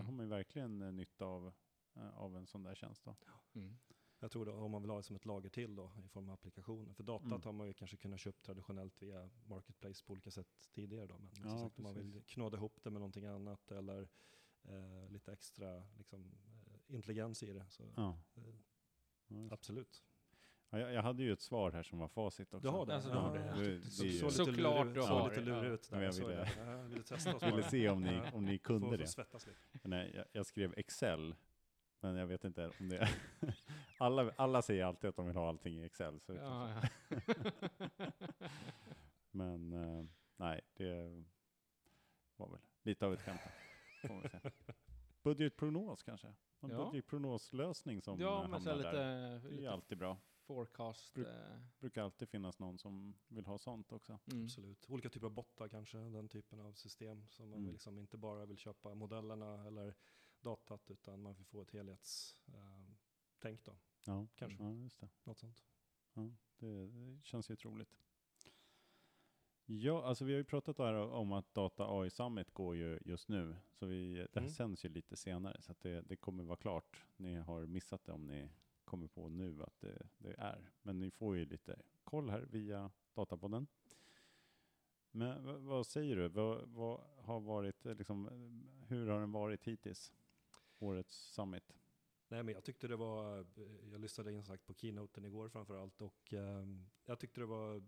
Mm. 0.05 0.17
man 0.17 0.25
ju 0.27 0.31
verkligen 0.31 0.83
äh, 0.83 0.93
nytta 0.93 1.25
av, 1.25 1.53
av 1.95 2.37
en 2.37 2.47
sån 2.47 2.63
där 2.63 2.75
tjänst 2.75 3.05
då. 3.05 3.17
Mm. 3.55 3.79
Jag 4.21 4.31
tror 4.31 4.47
då, 4.47 4.53
om 4.53 4.71
man 4.71 4.83
vill 4.83 4.91
ha 4.91 4.97
det 4.97 5.03
som 5.03 5.17
ett 5.17 5.25
lager 5.25 5.49
till 5.51 5.75
då, 5.77 5.93
i 6.05 6.09
form 6.09 6.29
av 6.29 6.35
applikationer. 6.35 6.93
För 6.95 7.03
datat 7.03 7.27
Mm. 7.27 7.41
har 7.45 7.53
man 7.53 7.67
ju 7.67 7.73
kanske 7.75 7.97
kunnat 7.97 8.21
köpa 8.21 8.41
traditionellt 8.41 9.03
via 9.03 9.31
Marketplace 9.47 10.05
på 10.05 10.13
olika 10.13 10.31
sätt 10.31 10.69
tidigare 10.71 11.07
då. 11.07 11.19
Men 11.19 11.29
Ja, 11.33 11.51
som 11.51 11.59
sagt, 11.61 11.79
om 11.79 11.83
man 11.85 11.95
vill 11.95 12.23
knåda 12.27 12.57
ihop 12.57 12.83
det 12.83 12.91
med 12.91 13.01
någonting 13.01 13.25
annat 13.27 13.71
eller 13.71 14.09
eh, 14.63 15.09
lite 15.11 15.33
extra 15.33 15.87
liksom, 15.99 16.35
eh, 16.67 16.95
intelligens 16.95 17.43
i 17.43 17.53
det. 17.53 17.67
Så 17.71 17.93
Ja. 17.97 18.19
eh. 18.35 18.43
Absolut. 19.51 20.03
Ja, 20.71 20.79
jag, 20.79 20.93
jag 20.93 21.03
hade 21.03 21.23
ju 21.23 21.33
ett 21.33 21.41
svar 21.41 21.73
här 21.73 21.83
som 21.83 21.99
var 21.99 22.09
facit 22.09 22.55
också. 22.55 22.67
Du 22.67 22.69
har 22.69 22.87
det? 22.87 22.95
Alltså, 22.95 23.11
Ja, 23.11 23.15
du 23.15 23.21
har 23.21 23.33
det. 23.39 23.75
det- 23.75 23.81
Så, 23.91 24.03
det- 24.03 24.11
så 24.13 24.25
lite 24.27 24.31
Såklart 24.37 24.87
lurig, 24.87 24.95
du 24.95 25.01
så 25.03 25.07
har 25.07 25.29
lite 25.29 25.41
det, 25.41 25.47
lurig 25.47 25.71
ja. 25.71 25.75
ut 25.75 25.91
där. 25.91 26.03
jag 26.03 26.15
så 26.15 26.27
ville- 26.29 26.49
jag 26.67 26.83
ville 26.89 27.03
testa 27.03 27.37
oss 27.37 27.43
Jag 27.43 27.51
ville 27.51 27.63
se 27.63 27.89
om 27.89 28.03
ni, 28.03 28.21
om 28.35 28.45
ni 28.45 28.59
kunde 28.59 28.97
det. 28.97 29.17
lite. 29.17 29.27
Nej, 29.83 30.13
jag, 30.15 30.25
jag 30.33 30.47
skrev 30.47 30.75
Excel, 30.77 31.35
men 32.01 32.17
jag 32.17 32.27
vet 32.27 32.45
inte 32.45 32.71
om 32.81 32.89
det... 32.89 33.09
alla, 33.99 34.33
alla 34.37 34.63
säger 34.63 34.85
alltid 34.85 35.11
att 35.11 35.17
de 35.17 35.27
vill 35.27 35.37
ha 35.37 35.49
allting 35.49 35.79
i 35.81 35.85
Excel. 35.85 36.21
Så 36.21 36.35
Ja, 36.35 36.71
ja. 36.71 36.83
Men 39.31 39.73
eh, 39.73 40.05
nej, 40.37 40.61
det 40.75 41.25
var 42.37 42.49
väl 42.51 42.61
lite 42.83 43.07
av 43.07 43.13
ett 43.15 43.21
skämt. 43.23 43.41
Budgetprognos 45.23 46.03
kanske? 46.03 46.35
En 46.61 46.71
Ja. 46.71 46.85
budgetprognoslösning 46.85 48.03
som 48.03 48.21
ja, 48.21 48.45
eh, 48.45 48.51
men 48.51 48.61
så 48.61 48.71
hamnar 48.71 48.85
lite, 48.85 48.97
där. 49.03 49.41
Det 49.41 49.49
är 49.49 49.51
lite 49.51 49.71
alltid 49.71 49.99
bra. 49.99 50.19
forecast. 50.41 51.15
Bruk- 51.15 51.53
eh, 51.55 51.61
brukar 51.79 52.03
alltid 52.03 52.29
finnas 52.29 52.59
någon 52.59 52.79
som 52.79 53.15
vill 53.29 53.47
ha 53.47 53.59
sånt 53.59 53.93
också. 53.93 54.19
mm. 54.33 54.45
Absolut. 54.45 54.91
Olika 54.91 55.11
typer 55.11 55.27
av 55.27 55.33
bottar 55.33 55.69
kanske, 55.69 55.99
den 55.99 56.29
typen 56.29 56.61
av 56.61 56.73
system 56.73 57.27
som 57.31 57.51
man 57.51 57.59
Mm. 57.59 57.73
liksom 57.73 57.99
inte 57.99 58.17
bara 58.17 58.47
vill 58.47 58.59
köpa 58.59 58.95
modellerna 58.95 59.67
eller 59.67 59.95
datat 60.41 60.91
utan 60.91 61.23
man 61.23 61.35
vill 61.35 61.47
få 61.47 61.63
ett 61.63 61.71
helhetstänk 61.71 62.55
eh, 62.55 62.95
tänk 63.39 63.65
då, 63.65 63.77
Ja, 64.05 64.27
Kanske. 64.35 64.63
Ja, 64.63 64.75
just 64.75 65.01
det. 65.01 65.09
något 65.25 65.39
sånt. 65.39 65.65
Ja, 66.15 66.31
det, 66.59 66.87
det 66.87 67.21
känns 67.25 67.51
ju 67.51 67.57
troligt. 67.57 67.97
Ja, 69.71 70.05
alltså 70.05 70.25
vi 70.25 70.33
har 70.33 70.39
ju 70.39 70.45
pratat 70.45 70.79
här 70.79 70.95
om 70.95 71.33
att 71.33 71.55
Data 71.55 71.87
AI 72.01 72.11
Summit 72.11 72.51
går 72.51 72.77
ju 72.77 72.99
just 73.05 73.29
nu, 73.29 73.57
så 73.73 73.87
vi, 73.87 74.15
det 74.15 74.29
här 74.35 74.41
Mm. 74.41 74.51
sänds 74.51 74.85
ju 74.85 74.89
lite 74.89 75.17
senare, 75.17 75.61
så 75.61 75.75
det, 75.81 76.01
det 76.01 76.17
kommer 76.17 76.45
vara 76.45 76.57
klart. 76.57 77.05
Ni 77.17 77.35
har 77.35 77.67
missat 77.67 78.05
det 78.05 78.13
om 78.13 78.27
ni 78.27 78.51
kommer 78.85 79.09
på 79.09 79.29
nu 79.29 79.63
att 79.63 79.81
det, 79.81 80.07
det 80.19 80.35
är. 80.39 80.71
Men 80.83 80.99
ni 80.99 81.11
får 81.11 81.37
ju 81.37 81.45
lite 81.45 81.83
koll 82.05 82.31
här 82.31 82.41
via 82.41 82.91
Datapodden. 83.15 83.67
Men 85.11 85.65
vad 85.67 85.87
säger 85.87 86.17
du? 86.17 86.29
Vad, 86.29 86.69
vad 86.69 87.01
har 87.19 87.41
varit, 87.41 87.87
eh, 87.87 87.95
liksom, 87.95 88.27
eh, 88.29 88.87
hur 88.89 89.09
har 89.09 89.21
den 89.21 89.33
varit 89.33 89.65
hittills? 89.65 90.13
Årets 90.79 91.15
summit? 91.35 91.73
Nej 92.29 92.43
men 92.43 92.55
jag 92.55 92.65
tyckte 92.65 92.89
det 92.89 92.97
var, 92.97 93.39
eh, 93.39 93.91
jag 93.93 94.01
lyssnade 94.01 94.33
in 94.33 94.45
sagt 94.45 94.67
på 94.67 94.75
keynoten 94.75 95.25
igår 95.25 95.49
framför 95.49 95.77
allt 95.83 96.01
och 96.03 96.33
ehm, 96.33 96.87
jag 97.05 97.19
tyckte 97.19 97.41
det 97.41 97.47
var 97.47 97.83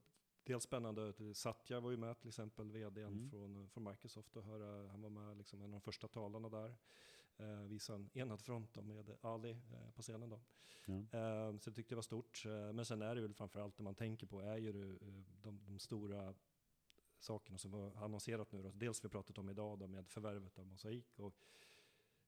dels 0.45 0.65
spännande, 0.65 1.13
Satya 1.35 1.81
var 1.81 1.91
ju 1.91 1.97
med 1.97 2.19
till 2.19 2.29
exempel, 2.29 2.71
vdn 2.73 3.07
Mm. 3.07 3.31
från, 3.31 3.69
från 3.69 3.85
Microsoft 3.85 4.37
och 4.37 4.45
höra, 4.45 4.89
han 4.91 5.03
var 5.03 5.11
med 5.11 5.37
liksom 5.37 5.59
en 5.61 5.65
av 5.65 5.71
de 5.71 5.81
första 5.81 6.09
talarna 6.09 6.49
där. 6.49 6.75
Eh, 7.37 7.63
visa 7.63 7.95
en 7.95 8.11
enad 8.15 8.41
front 8.43 8.75
då 8.75 8.83
med 8.83 9.17
Ali 9.21 9.51
eh, 9.51 9.91
på 9.91 10.03
scenen 10.03 10.31
då. 10.31 10.41
Ja. 10.85 10.93
Eh, 10.95 11.59
så 11.59 11.69
jag 11.69 11.75
tyckte 11.75 11.89
det 11.89 11.97
var 11.97 12.03
stort. 12.03 12.43
Eh, 12.47 12.73
men 12.73 12.85
sen 12.85 13.03
är 13.03 13.15
det 13.15 13.21
väl 13.21 13.35
framförallt 13.35 13.77
det 13.77 13.83
man 13.83 13.95
tänker 13.95 14.27
på 14.27 14.41
är 14.41 14.57
ju 14.57 14.97
eh, 14.97 15.23
de, 15.43 15.61
de 15.67 15.79
stora 15.79 16.35
sakerna 17.19 17.59
som 17.59 17.71
var 17.71 17.97
annonserat 18.05 18.53
nu. 18.53 18.63
Då. 18.63 18.71
Dels 18.75 19.05
vi 19.05 19.09
pratat 19.09 19.39
om 19.39 19.49
idag 19.51 19.79
då 19.79 19.87
med 19.87 20.09
förvärvet 20.09 20.59
av 20.59 20.67
Mosaic. 20.67 21.19
Och, 21.19 21.35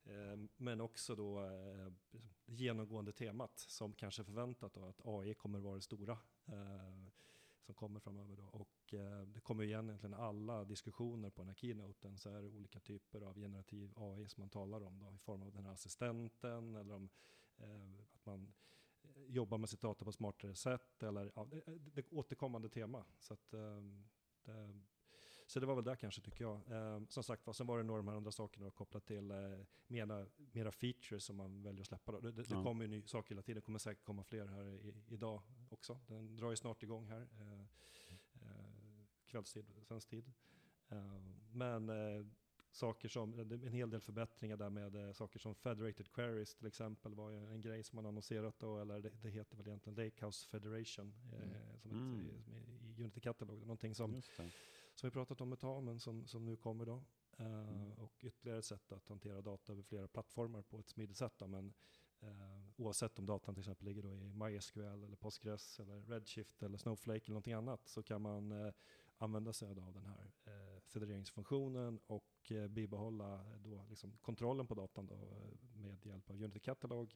eh, 0.04 0.36
men 0.56 0.80
också 0.80 1.14
då 1.14 1.40
eh, 1.44 1.92
genomgående 2.46 3.12
temat 3.12 3.58
som 3.58 3.92
kanske 3.92 4.24
förväntat 4.24 4.74
då 4.74 4.84
att 4.84 5.00
AI 5.04 5.34
kommer 5.34 5.58
vara 5.60 5.74
det 5.74 5.82
stora. 5.82 6.18
Som 7.72 7.76
kommer 7.76 8.00
framöver 8.00 8.36
då. 8.36 8.44
Och 8.44 8.94
eh, 8.94 9.20
det 9.26 9.40
kommer 9.40 9.62
ju 9.62 9.68
igen 9.68 9.88
egentligen 9.88 10.14
alla 10.14 10.64
diskussioner 10.64 11.30
på 11.30 11.42
den 11.42 11.48
här 11.48 11.54
keynoten 11.54 12.18
så 12.18 12.30
är 12.30 12.42
det 12.42 12.48
olika 12.48 12.80
typer 12.80 13.20
av 13.20 13.34
generativ 13.34 13.92
AI 13.96 14.28
som 14.28 14.40
man 14.40 14.50
talar 14.50 14.82
om 14.82 14.98
då 14.98 15.14
i 15.14 15.18
form 15.18 15.42
av 15.42 15.52
den 15.52 15.66
här 15.66 15.72
assistenten 15.72 16.74
eller 16.76 16.94
om 16.94 17.08
eh, 17.58 18.04
att 18.14 18.26
man 18.26 18.52
eh, 19.02 19.24
jobbar 19.28 19.58
med 19.58 19.68
sitt 19.68 19.80
data 19.80 20.04
på 20.04 20.12
smartare 20.12 20.54
sätt 20.54 21.02
eller 21.02 21.32
ja, 21.34 21.44
det, 21.50 21.62
det 21.66 22.12
återkommande 22.12 22.68
tema. 22.68 23.04
Så, 23.18 23.34
att, 23.34 23.54
eh, 23.54 23.82
det, 24.44 24.80
så 25.52 25.60
det 25.60 25.66
var 25.66 25.74
väl 25.74 25.84
där 25.84 25.96
kanske 25.96 26.20
tycker 26.20 26.44
jag. 26.44 26.60
Eh, 26.70 27.00
som 27.08 27.22
sagt 27.24 27.46
var, 27.46 27.52
sen 27.54 27.66
var 27.66 27.78
det 27.78 27.84
några 27.84 27.98
av 27.98 28.04
de 28.04 28.10
här 28.10 28.16
andra 28.16 28.30
sakerna 28.32 28.70
kopplat 28.70 29.04
till 29.06 29.30
eh, 29.30 29.36
mera, 29.86 30.26
mera 30.52 30.72
features 30.72 31.24
som 31.24 31.36
man 31.36 31.62
väljer 31.62 31.80
att 31.80 31.86
släppa. 31.86 32.12
Då. 32.12 32.20
Det, 32.20 32.32
det, 32.32 32.42
det 32.42 32.54
Ja. 32.54 32.62
kommer 32.62 32.84
ju 32.84 32.88
ny 32.88 33.02
saker 33.06 33.30
hela 33.30 33.42
tiden, 33.42 33.54
det 33.60 33.64
kommer 33.64 33.78
säkert 33.78 34.04
komma 34.04 34.24
fler 34.24 34.46
här 34.46 34.64
i, 34.68 34.94
idag 35.08 35.42
också. 35.68 36.00
Den 36.06 36.36
drar 36.36 36.50
ju 36.50 36.56
snart 36.56 36.82
igång 36.82 37.06
här, 37.06 37.20
eh, 37.40 37.60
eh, 38.42 39.04
kvällstid, 39.26 39.66
svensk 39.82 40.08
tid. 40.08 40.32
Eh, 40.88 41.20
men 41.52 41.88
eh, 41.88 42.26
saker 42.70 43.08
som, 43.08 43.48
det 43.48 43.54
en 43.54 43.72
hel 43.72 43.90
del 43.90 44.00
förbättringar 44.00 44.56
där 44.56 44.70
med 44.70 44.96
eh, 44.96 45.12
saker 45.12 45.38
som 45.38 45.54
federated 45.54 46.12
queries 46.12 46.54
till 46.54 46.66
exempel 46.66 47.14
var 47.14 47.30
ju 47.30 47.36
en 47.52 47.60
grej 47.60 47.82
som 47.84 47.96
man 47.96 48.06
annonserat 48.06 48.58
då, 48.58 48.78
eller 48.78 49.00
det, 49.00 49.10
det 49.22 49.30
heter 49.30 49.56
väl 49.56 49.66
egentligen 49.68 50.04
Lakehouse 50.04 50.48
Federation 50.48 51.14
eh, 51.32 51.42
Mm. 51.42 51.78
som, 51.78 51.90
ett, 51.90 51.96
Mm. 51.96 52.28
i 52.98 53.02
Unity 53.02 53.20
Catalog, 53.20 53.60
någonting 53.60 53.94
som, 53.94 54.12
det. 54.12 54.50
Som 54.94 55.06
vi 55.06 55.10
pratat 55.10 55.40
om 55.40 55.52
ett 55.52 55.60
tag 55.60 55.82
men 55.82 56.00
som, 56.00 56.26
som 56.26 56.44
nu 56.44 56.56
kommer 56.56 56.86
då. 56.86 57.02
Eh, 57.36 57.46
Mm. 57.46 57.92
Och 57.92 58.24
ytterligare 58.24 58.58
ett 58.58 58.64
sätt 58.64 58.92
att 58.92 59.08
hantera 59.08 59.40
data 59.40 59.72
över 59.72 59.82
flera 59.82 60.08
plattformar 60.08 60.62
på 60.62 60.78
ett 60.78 60.88
smidigt 60.88 61.16
sätt. 61.16 61.32
Då, 61.38 61.46
men 61.46 61.74
eh, 62.20 62.28
oavsett 62.76 63.18
om 63.18 63.26
datan 63.26 63.54
till 63.54 63.60
exempel 63.60 63.86
ligger 63.86 64.02
då 64.02 64.14
i 64.14 64.32
MySQL 64.32 64.80
eller 64.80 65.16
Postgres 65.16 65.80
eller 65.80 66.00
Redshift 66.00 66.62
eller 66.62 66.78
Snowflake 66.78 67.24
eller 67.24 67.30
någonting 67.30 67.52
annat 67.52 67.88
så 67.88 68.02
kan 68.02 68.22
man 68.22 68.52
eh, 68.52 68.72
använda 69.16 69.52
sig 69.52 69.68
av 69.68 69.92
den 69.92 70.06
här 70.06 70.32
federeringsfunktionen 70.92 72.00
och 72.06 72.52
eh, 72.52 72.68
bibehålla 72.68 73.34
eh, 73.34 73.58
då 73.64 73.84
liksom 73.88 74.12
kontrollen 74.20 74.66
på 74.66 74.74
datan 74.74 75.06
då, 75.06 75.16
med 75.74 76.06
hjälp 76.06 76.30
av 76.30 76.36
Unity 76.36 76.60
Catalog 76.60 77.14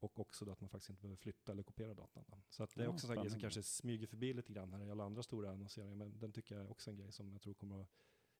och 0.00 0.18
också 0.20 0.44
då 0.44 0.52
att 0.52 0.60
man 0.60 0.70
faktiskt 0.70 0.90
inte 0.90 1.02
behöver 1.02 1.16
flytta 1.16 1.52
eller 1.52 1.62
kopiera 1.62 1.94
datan. 1.94 2.24
Då. 2.28 2.40
Så 2.48 2.62
att 2.62 2.74
det 2.74 2.80
är 2.82 2.84
Ja, 2.84 2.90
också 2.90 3.06
en 3.06 3.08
sån 3.08 3.16
här 3.16 3.22
grej 3.22 3.30
som 3.30 3.40
kanske 3.40 3.62
smyger 3.62 4.06
förbi 4.06 4.32
lite 4.32 4.52
grann 4.52 4.72
här 4.72 4.84
i 4.86 4.90
alla 4.90 5.04
andra 5.04 5.22
stora 5.22 5.50
annonseringar 5.50 5.94
men 5.94 6.18
den 6.18 6.32
tycker 6.32 6.54
jag 6.54 6.64
är 6.64 6.70
också 6.70 6.90
en 6.90 6.96
grej 6.96 7.12
som 7.12 7.32
jag 7.32 7.42
tror 7.42 7.54
kommer 7.54 7.80
att 7.82 7.88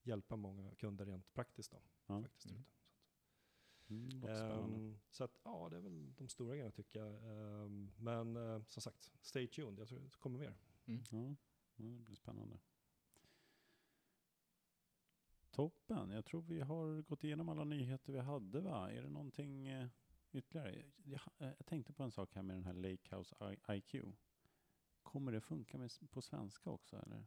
hjälpa 0.03 0.37
många 0.37 0.75
kunder 0.75 1.07
rent 1.07 1.35
praktiskt. 1.35 1.71
Då, 1.73 1.79
Ja. 2.07 2.23
faktiskt, 2.23 2.47
Mm. 2.47 2.61
ute. 2.61 2.68
Mm, 3.90 4.21
låter 4.21 4.35
spännande. 4.35 4.77
Ehm, 4.79 4.99
så 5.11 5.25
att, 5.25 5.40
ja, 5.44 5.68
det 5.71 5.77
är 5.77 5.81
väl 5.81 6.14
de 6.16 6.29
stora 6.29 6.55
grejerna 6.55 6.71
tycker 6.71 7.01
jag. 7.01 7.14
Ehm, 7.25 7.90
men 7.99 8.37
eh, 8.37 8.62
som 8.66 8.83
sagt, 8.83 9.12
stay 9.21 9.47
tuned. 9.49 9.79
Jag 9.79 9.88
tror 9.88 9.99
det 10.01 10.11
kommer 10.18 10.38
mer. 10.38 10.55
Mm. 10.87 11.03
Ja, 11.11 11.35
ja, 11.77 11.85
det 11.85 12.05
blir 12.05 12.16
spännande. 12.16 12.59
Toppen. 15.51 16.11
Jag 16.11 16.25
tror 16.25 16.42
vi 16.42 16.61
har 16.61 17.03
gått 17.03 17.25
igenom 17.25 17.49
alla 17.49 17.64
nyheter 17.64 18.12
vi 18.12 18.18
hade 18.18 18.61
va? 18.61 18.90
Är 18.92 19.03
det 19.03 19.09
någonting 19.09 19.66
eh, 19.66 19.88
ytterligare? 20.33 20.85
Jag, 21.05 21.21
jag, 21.38 21.67
tänkte 21.67 21.93
på 21.93 22.03
en 22.03 22.11
sak 22.11 22.35
här 22.35 22.43
med 22.43 22.57
den 22.57 22.64
här 22.64 22.73
Lakehouse 22.73 23.57
IQ. 23.69 23.95
Kommer 25.03 25.33
det 25.33 25.41
funka 25.41 25.79
med, 25.79 25.91
på 26.11 26.23
svenska 26.23 26.71
också 26.71 26.97
eller? 26.97 27.27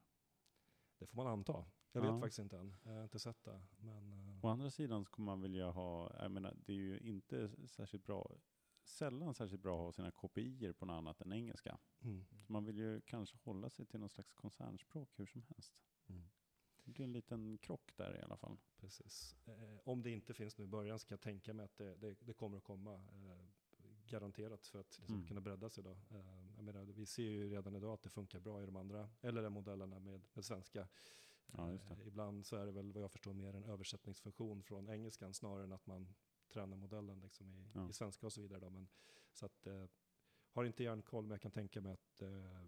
Det 0.98 1.08
får 1.08 1.18
man 1.18 1.28
anta. 1.28 1.66
Jag 1.92 2.06
Ja. 2.06 2.12
vet 2.12 2.22
faktiskt 2.22 2.40
inte 2.40 2.58
än. 2.58 2.76
Jag 2.84 2.92
har 2.92 3.04
inte 3.04 3.20
sett 3.20 3.44
det. 3.44 3.62
Men, 3.78 4.14
eh, 4.14 4.46
Å 4.46 4.48
andra 4.48 4.70
sidan 4.70 5.06
så 5.06 5.12
kommer 5.12 5.26
man 5.26 5.42
vilja 5.42 5.70
ha, 5.72 6.16
jag 6.22 6.32
menar 6.32 6.54
det 6.66 6.74
är 6.74 6.78
ju 6.78 7.00
inte 7.00 7.68
särskilt 7.68 8.06
bra, 8.06 8.38
sällan 8.84 9.34
särskilt 9.34 9.62
bra 9.62 9.76
att 9.76 9.86
ha 9.86 9.92
sina 9.92 10.12
kopior 10.12 10.74
på 10.74 10.86
något 10.86 10.94
annat 10.94 11.22
än 11.22 11.34
engelska. 11.34 11.78
mm. 12.02 12.26
Så 12.46 12.52
man 12.52 12.66
vill 12.66 12.78
ju 12.78 13.02
kanske 13.02 13.38
hålla 13.38 13.70
sig 13.70 13.86
till 13.86 14.00
någon 14.00 14.10
slags 14.10 14.34
koncernspråk 14.34 15.20
hur 15.20 15.26
som 15.26 15.42
helst. 15.44 15.74
Mm. 16.08 16.30
Det 16.84 16.92
blir 16.92 17.06
en 17.06 17.12
liten 17.14 17.58
krock 17.58 17.92
där 17.98 18.18
i 18.20 18.22
alla 18.22 18.38
fall. 18.38 18.58
Precis. 18.78 19.36
Eh, 19.46 19.80
om 19.84 20.02
det 20.04 20.10
inte 20.10 20.34
finns 20.34 20.58
nu 20.58 20.64
i 20.64 20.68
början 20.68 21.00
så 21.00 21.08
kan 21.08 21.16
jag 21.16 21.22
tänka 21.22 21.54
mig 21.54 21.64
att 21.66 21.78
det, 21.78 21.96
det, 21.96 22.16
det 22.20 22.34
kommer 22.34 22.58
att 22.58 22.64
komma. 22.64 22.94
Eh, 22.94 23.46
garanterat 24.06 24.66
för 24.68 24.80
att 24.80 24.98
liksom 25.00 25.16
Mm. 25.16 25.28
kunna 25.28 25.42
bredda 25.42 25.70
sig. 25.70 25.84
Då. 25.84 25.92
Eh, 25.92 26.56
jag 26.56 26.64
menar, 26.64 26.84
vi 26.86 27.06
ser 27.06 27.24
ju 27.24 27.50
redan 27.50 27.76
idag 27.76 27.94
att 27.94 28.02
det 28.02 28.10
funkar 28.10 28.40
bra 28.40 28.64
i 28.64 28.66
de 28.66 28.76
andra 28.76 29.10
LLM-modellerna 29.22 30.00
med, 30.00 30.22
med 30.34 30.46
svenska. 30.46 30.88
Ja, 31.48 31.72
just 31.72 31.88
det. 31.88 31.94
Eh, 31.94 32.08
ibland 32.08 32.46
så 32.46 32.56
är 32.56 32.66
det 32.66 32.72
väl 32.72 32.92
vad 32.92 33.04
jag 33.04 33.12
förstår 33.12 33.34
mer 33.34 33.54
en 33.56 33.64
översättningsfunktion 33.64 34.64
från 34.64 34.90
engelskan 34.90 35.34
snarare 35.34 35.64
än 35.64 35.72
att 35.74 35.86
man 35.86 36.14
tränar 36.48 36.78
modellen 36.78 37.20
liksom 37.20 37.54
i, 37.56 37.72
Ja. 37.74 37.90
i 37.90 37.94
svenska 37.94 38.26
och 38.26 38.34
så 38.34 38.42
vidare. 38.42 38.60
Då. 38.60 38.70
Men, 38.70 38.88
så 39.34 39.46
att, 39.46 39.68
eh, 39.68 39.86
har 40.52 40.64
inte 40.66 40.84
järnkoll 40.84 41.24
men 41.24 41.32
jag 41.32 41.42
kan 41.42 41.52
tänka 41.52 41.82
mig 41.82 41.92
att 41.92 42.22
eh, 42.22 42.66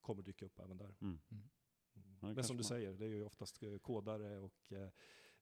kommer 0.00 0.22
dyka 0.22 0.46
upp 0.46 0.58
även 0.58 0.76
där. 0.76 0.94
Mm. 1.00 1.20
Mm. 1.30 1.48
Det 1.94 2.00
Men 2.20 2.34
kanske 2.34 2.42
som 2.44 2.56
du 2.56 2.60
man- 2.60 2.68
säger, 2.68 2.92
det 2.92 3.04
är 3.04 3.08
ju 3.08 3.24
oftast 3.24 3.62
eh, 3.62 3.78
kodare 3.78 4.38
och 4.38 4.72
eh, 4.72 4.88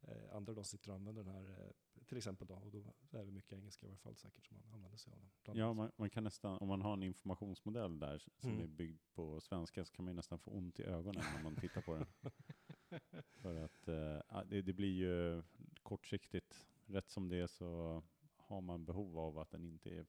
eh, 0.01 0.35
andra 0.37 0.55
de 0.55 0.65
sitter 0.65 0.89
och 0.91 0.95
använder 0.97 1.25
den 1.25 1.35
här, 1.35 1.65
eh, 1.67 2.05
till 2.07 2.17
exempel 2.19 2.47
då, 2.47 2.55
och 2.55 2.71
då 2.71 2.79
är 3.19 3.25
det 3.25 3.33
mycket 3.33 3.53
engelska 3.53 3.87
i 3.87 3.89
alla 3.89 3.99
fall 3.99 4.17
säkert 4.17 4.47
som 4.47 4.57
man 4.57 4.75
använder 4.75 4.99
sig 4.99 5.13
av 5.13 5.19
den. 5.43 5.57
Ja, 5.57 5.73
man, 5.73 5.91
man 5.97 6.11
kan 6.11 6.25
nästan, 6.25 6.59
om 6.59 6.69
man 6.69 6.83
har 6.83 6.93
en 6.93 7.03
informationsmodell 7.03 7.99
där 7.99 8.19
som 8.39 8.51
Mm. 8.51 8.63
är 8.63 8.67
byggd 8.69 9.03
på 9.15 9.41
svenska 9.41 9.85
så 9.85 9.93
kan 9.93 10.05
man 10.05 10.13
ju 10.13 10.17
nästan 10.17 10.39
få 10.39 10.51
ont 10.51 10.81
i 10.81 10.83
ögonen 10.85 11.25
när 11.35 11.43
man 11.43 11.57
tittar 11.57 11.83
på 11.83 11.95
den. 11.95 12.07
För 13.43 13.57
att 13.65 13.89
eh, 13.89 13.95
ja, 14.29 14.45
det, 14.45 14.63
det 14.63 14.73
blir 14.73 14.93
ju 14.95 15.43
kortsiktigt. 15.83 16.67
Rätt 16.87 17.09
som 17.11 17.29
det 17.29 17.37
är 17.37 17.47
så 17.47 18.03
har 18.37 18.61
man 18.61 18.85
behov 18.85 19.19
av 19.19 19.39
att 19.39 19.51
den 19.51 19.65
inte 19.65 19.91
är 19.91 20.07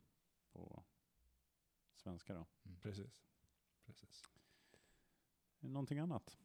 på 0.52 0.84
svenska 1.96 2.34
då. 2.34 2.46
Precis. 2.82 3.24
Precis. 3.86 4.24
Någonting 5.62 6.00
annat? 6.00 6.38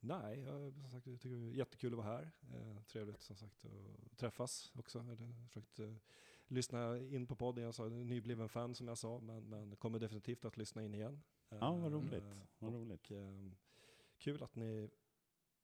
Nej, 0.00 0.40
jag, 0.40 0.74
som 0.74 0.90
sagt, 0.90 1.06
jag 1.06 1.20
tycker 1.20 1.36
det 1.36 1.46
är 1.46 1.54
jättekul 1.54 1.92
att 1.92 1.96
vara 1.98 2.06
här. 2.16 2.30
Eh, 2.54 2.82
trevligt 2.82 3.22
som 3.22 3.36
sagt 3.36 3.64
att 3.64 4.18
träffas 4.18 4.72
också. 4.74 4.98
Jag 4.98 5.04
hade 5.04 5.34
försökt 5.48 5.78
eh, 5.78 5.94
lyssna 6.46 6.98
in 6.98 7.26
på 7.26 7.36
podden. 7.36 7.64
Jag 7.64 7.74
sa 7.74 7.88
nybliven 7.88 8.48
fan 8.48 8.74
som 8.74 8.88
jag 8.88 8.98
sa, 8.98 9.20
men, 9.20 9.48
men 9.48 9.76
kommer 9.76 9.98
definitivt 9.98 10.44
att 10.44 10.56
lyssna 10.56 10.82
in 10.84 10.94
igen. 10.94 11.22
Ja, 11.48 11.72
vad 11.76 11.92
Eh, 11.92 11.98
roligt. 11.98 12.24
Vad 12.58 12.74
och, 12.74 12.80
roligt. 12.80 13.12
kul 14.18 14.42
att 14.42 14.56
ni 14.56 14.90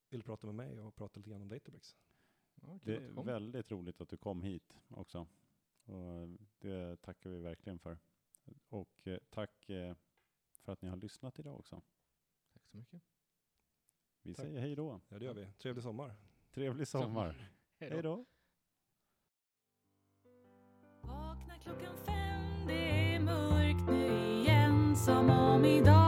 vill 0.09 0.23
prata 0.23 0.47
med 0.47 0.55
mig 0.55 0.81
och 0.81 0.95
prata 0.95 1.19
lite 1.21 1.31
grann 1.31 1.43
om 1.43 1.49
Databricks. 1.49 1.97
Ja, 2.55 2.79
Det 2.83 2.97
är 2.97 3.23
väldigt 3.25 3.71
roligt 3.71 4.01
att 4.01 4.09
du 4.09 4.17
kom 4.17 4.43
hit 4.43 4.75
också. 4.89 5.27
Och 5.85 6.29
det 6.59 7.03
tackar 7.03 7.31
vi 7.31 7.41
verkligen 7.41 7.79
för. 7.79 7.99
Och 8.69 9.09
tack 9.31 9.71
för 10.63 10.73
att 10.73 10.83
ni 10.83 10.89
har 10.89 10.97
lyssnat 10.97 11.39
idag 11.39 11.59
också. 11.59 11.83
Tack 12.53 12.67
så 12.67 12.77
mycket. 12.77 13.03
Vi 14.23 14.35
Tack. 14.35 14.47
säger 14.47 14.61
hej 14.61 14.77
då. 14.77 15.01
Ja, 15.09 15.19
det 15.19 15.25
gör 15.25 15.35
vi. 15.35 15.53
Trevlig 15.59 15.83
sommar. 15.83 16.15
Trevlig 16.51 16.89
sommar. 16.89 17.51
Hej 17.79 18.03
då. 18.03 18.25
Vakna 21.01 21.59
klockan 21.59 21.97
fem, 22.07 22.67
det 22.67 23.15
är 23.15 23.21
mörkt 23.21 23.91
nu 23.91 24.41
igen 24.41 24.97
Som 24.97 25.31
om 25.31 25.65
idag 25.65 26.02